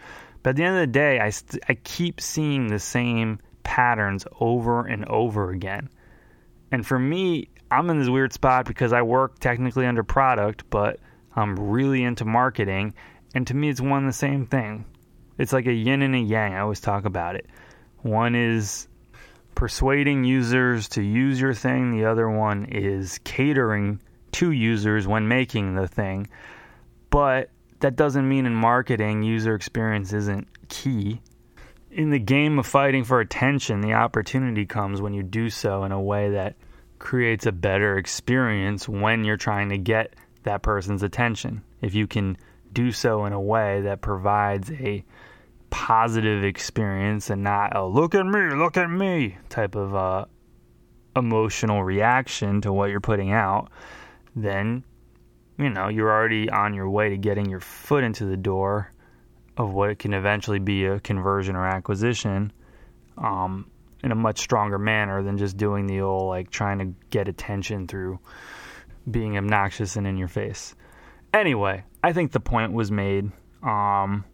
But 0.48 0.52
at 0.52 0.56
the 0.56 0.64
end 0.64 0.76
of 0.76 0.80
the 0.80 0.88
day, 0.88 1.20
I, 1.20 1.30
st- 1.30 1.62
I 1.68 1.74
keep 1.74 2.22
seeing 2.22 2.68
the 2.68 2.80
same 2.80 3.40
patterns 3.64 4.26
over 4.40 4.86
and 4.86 5.04
over 5.04 5.52
again. 5.52 5.90
And 6.72 6.88
for 6.88 6.98
me, 6.98 7.50
I'm 7.70 7.90
in 7.90 8.00
this 8.00 8.08
weird 8.08 8.32
spot 8.32 8.66
because 8.66 8.94
I 8.94 9.02
work 9.02 9.40
technically 9.40 9.86
under 9.86 10.04
product, 10.04 10.64
but 10.70 11.02
I'm 11.36 11.60
really 11.60 12.02
into 12.02 12.24
marketing. 12.24 12.94
And 13.36 13.46
to 13.48 13.54
me, 13.54 13.68
it's 13.68 13.82
one 13.82 14.04
and 14.04 14.08
the 14.08 14.14
same 14.14 14.46
thing. 14.46 14.86
It's 15.38 15.52
like 15.52 15.68
a 15.68 15.74
yin 15.74 16.02
and 16.02 16.16
a 16.16 16.20
yang. 16.20 16.54
I 16.54 16.62
always 16.62 16.80
talk 16.80 17.04
about 17.04 17.36
it. 17.36 17.48
One 18.04 18.34
is 18.34 18.88
persuading 19.54 20.24
users 20.24 20.88
to 20.92 21.02
use 21.02 21.42
your 21.42 21.56
thing, 21.56 21.92
the 21.92 22.06
other 22.06 22.30
one 22.30 22.64
is 22.72 23.20
catering 23.26 24.00
to 24.32 24.52
users 24.52 25.10
when 25.10 25.28
making 25.28 25.76
the 25.76 25.90
thing. 25.90 26.30
But 27.10 27.50
that 27.80 27.96
doesn't 27.96 28.28
mean 28.28 28.46
in 28.46 28.56
marketing, 28.56 29.24
user 29.24 29.56
experience 29.56 30.14
isn't 30.14 30.48
key. 30.70 31.22
In 31.92 32.10
the 32.10 32.20
game 32.20 32.60
of 32.60 32.66
fighting 32.66 33.04
for 33.04 33.20
attention, 33.20 33.82
the 33.82 33.94
opportunity 33.94 34.66
comes 34.66 35.02
when 35.02 35.14
you 35.14 35.24
do 35.24 35.50
so 35.50 35.84
in 35.84 35.92
a 35.92 36.02
way 36.02 36.32
that 36.32 36.56
creates 37.00 37.46
a 37.46 37.52
better 37.52 37.98
experience 37.98 38.90
when 38.90 39.24
you're 39.24 39.38
trying 39.38 39.70
to 39.70 39.78
get 39.78 40.16
that 40.44 40.62
person's 40.62 41.04
attention. 41.04 41.64
If 41.82 41.94
you 41.94 42.08
can 42.08 42.38
do 42.74 42.92
so 42.92 43.26
in 43.26 43.34
a 43.34 43.42
way 43.42 43.82
that 43.82 44.02
provides 44.02 44.72
a 44.72 45.04
positive 45.70 46.44
experience 46.44 47.30
and 47.30 47.44
not 47.44 47.76
a 47.76 47.86
look 47.86 48.16
at 48.16 48.26
me, 48.26 48.56
look 48.56 48.78
at 48.78 48.90
me 48.90 49.38
type 49.50 49.76
of 49.76 49.96
uh, 49.96 50.26
emotional 51.16 51.84
reaction 51.84 52.62
to 52.62 52.74
what 52.74 52.90
you're 52.90 53.00
putting 53.00 53.32
out, 53.32 53.70
then 54.36 54.84
you 55.58 55.70
know 55.70 55.88
you're 55.88 56.12
already 56.12 56.50
on 56.50 56.74
your 56.74 56.90
way 56.90 57.10
to 57.10 57.18
getting 57.18 57.50
your 57.50 57.60
foot 57.60 58.04
into 58.04 58.26
the 58.26 58.38
door 58.38 58.92
of 59.58 59.74
what 59.74 59.98
can 60.00 60.14
eventually 60.14 60.60
be 60.60 60.86
a 60.86 61.00
conversion 61.00 61.56
or 61.56 61.66
acquisition 61.66 62.52
um, 63.18 63.70
in 64.04 64.12
a 64.12 64.16
much 64.16 64.40
stronger 64.40 64.78
manner 64.78 65.24
than 65.24 65.38
just 65.38 65.58
doing 65.58 65.88
the 65.88 66.02
old 66.02 66.30
like 66.30 66.50
trying 66.52 66.80
to 66.80 66.94
get 67.10 67.28
attention 67.28 67.88
through 67.88 68.20
being 69.10 69.38
obnoxious 69.38 69.96
and 69.96 70.06
in 70.06 70.18
your 70.18 70.28
face. 70.28 70.76
Anyway, 71.34 71.84
I 72.04 72.14
think 72.14 72.32
the 72.32 72.40
point 72.40 72.74
was 72.74 72.92
made. 72.92 73.32
Um, 73.64 74.26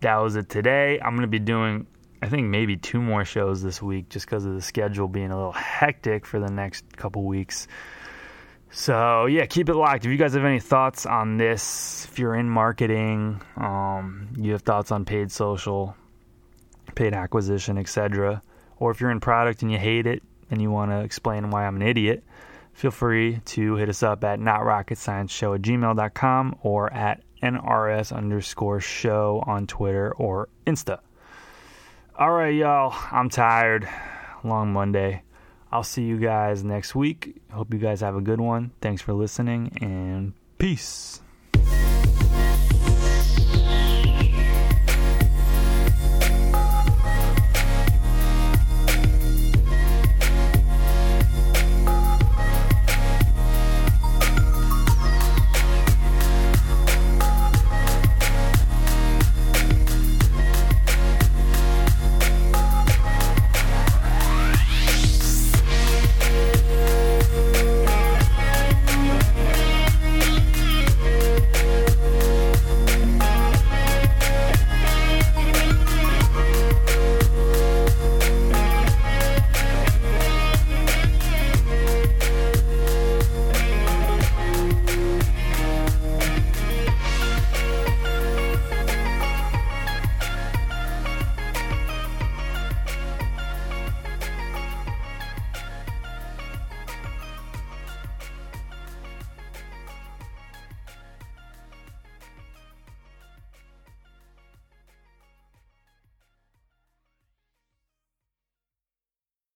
that 0.00 0.16
was 0.16 0.36
it 0.36 0.48
today. 0.48 1.00
I'm 1.00 1.12
going 1.12 1.22
to 1.22 1.26
be 1.26 1.38
doing, 1.38 1.86
I 2.22 2.28
think, 2.28 2.48
maybe 2.48 2.76
two 2.76 3.00
more 3.00 3.24
shows 3.24 3.62
this 3.62 3.82
week 3.82 4.08
just 4.08 4.26
because 4.26 4.44
of 4.44 4.54
the 4.54 4.62
schedule 4.62 5.08
being 5.08 5.30
a 5.30 5.36
little 5.36 5.52
hectic 5.52 6.26
for 6.26 6.38
the 6.38 6.50
next 6.50 6.84
couple 6.96 7.24
weeks. 7.24 7.66
So, 8.78 9.24
yeah, 9.24 9.46
keep 9.46 9.70
it 9.70 9.74
locked. 9.74 10.04
If 10.04 10.10
you 10.10 10.18
guys 10.18 10.34
have 10.34 10.44
any 10.44 10.60
thoughts 10.60 11.06
on 11.06 11.38
this, 11.38 12.04
if 12.04 12.18
you're 12.18 12.34
in 12.34 12.50
marketing, 12.50 13.40
um, 13.56 14.28
you 14.36 14.52
have 14.52 14.60
thoughts 14.60 14.92
on 14.92 15.06
paid 15.06 15.32
social, 15.32 15.96
paid 16.94 17.14
acquisition, 17.14 17.78
etc., 17.78 18.42
or 18.78 18.90
if 18.90 19.00
you're 19.00 19.10
in 19.10 19.18
product 19.18 19.62
and 19.62 19.72
you 19.72 19.78
hate 19.78 20.06
it 20.06 20.22
and 20.50 20.60
you 20.60 20.70
want 20.70 20.90
to 20.90 21.00
explain 21.00 21.48
why 21.48 21.66
I'm 21.66 21.76
an 21.76 21.88
idiot, 21.88 22.22
feel 22.74 22.90
free 22.90 23.40
to 23.46 23.76
hit 23.76 23.88
us 23.88 24.02
up 24.02 24.22
at 24.24 24.40
notrocketscienceshow 24.40 25.54
at 25.54 25.62
gmail.com 25.62 26.58
or 26.60 26.92
at 26.92 27.22
NRS 27.42 28.14
underscore 28.14 28.80
show 28.80 29.42
on 29.46 29.66
Twitter 29.66 30.12
or 30.16 30.50
Insta. 30.66 30.98
All 32.14 32.30
right, 32.30 32.54
y'all. 32.54 32.94
I'm 33.10 33.30
tired. 33.30 33.88
Long 34.44 34.74
Monday. 34.74 35.22
I'll 35.76 35.82
see 35.82 36.04
you 36.04 36.16
guys 36.16 36.64
next 36.64 36.94
week. 36.94 37.36
Hope 37.52 37.74
you 37.74 37.78
guys 37.78 38.00
have 38.00 38.16
a 38.16 38.22
good 38.22 38.40
one. 38.40 38.70
Thanks 38.80 39.02
for 39.02 39.12
listening 39.12 39.76
and 39.82 40.32
peace. 40.56 41.20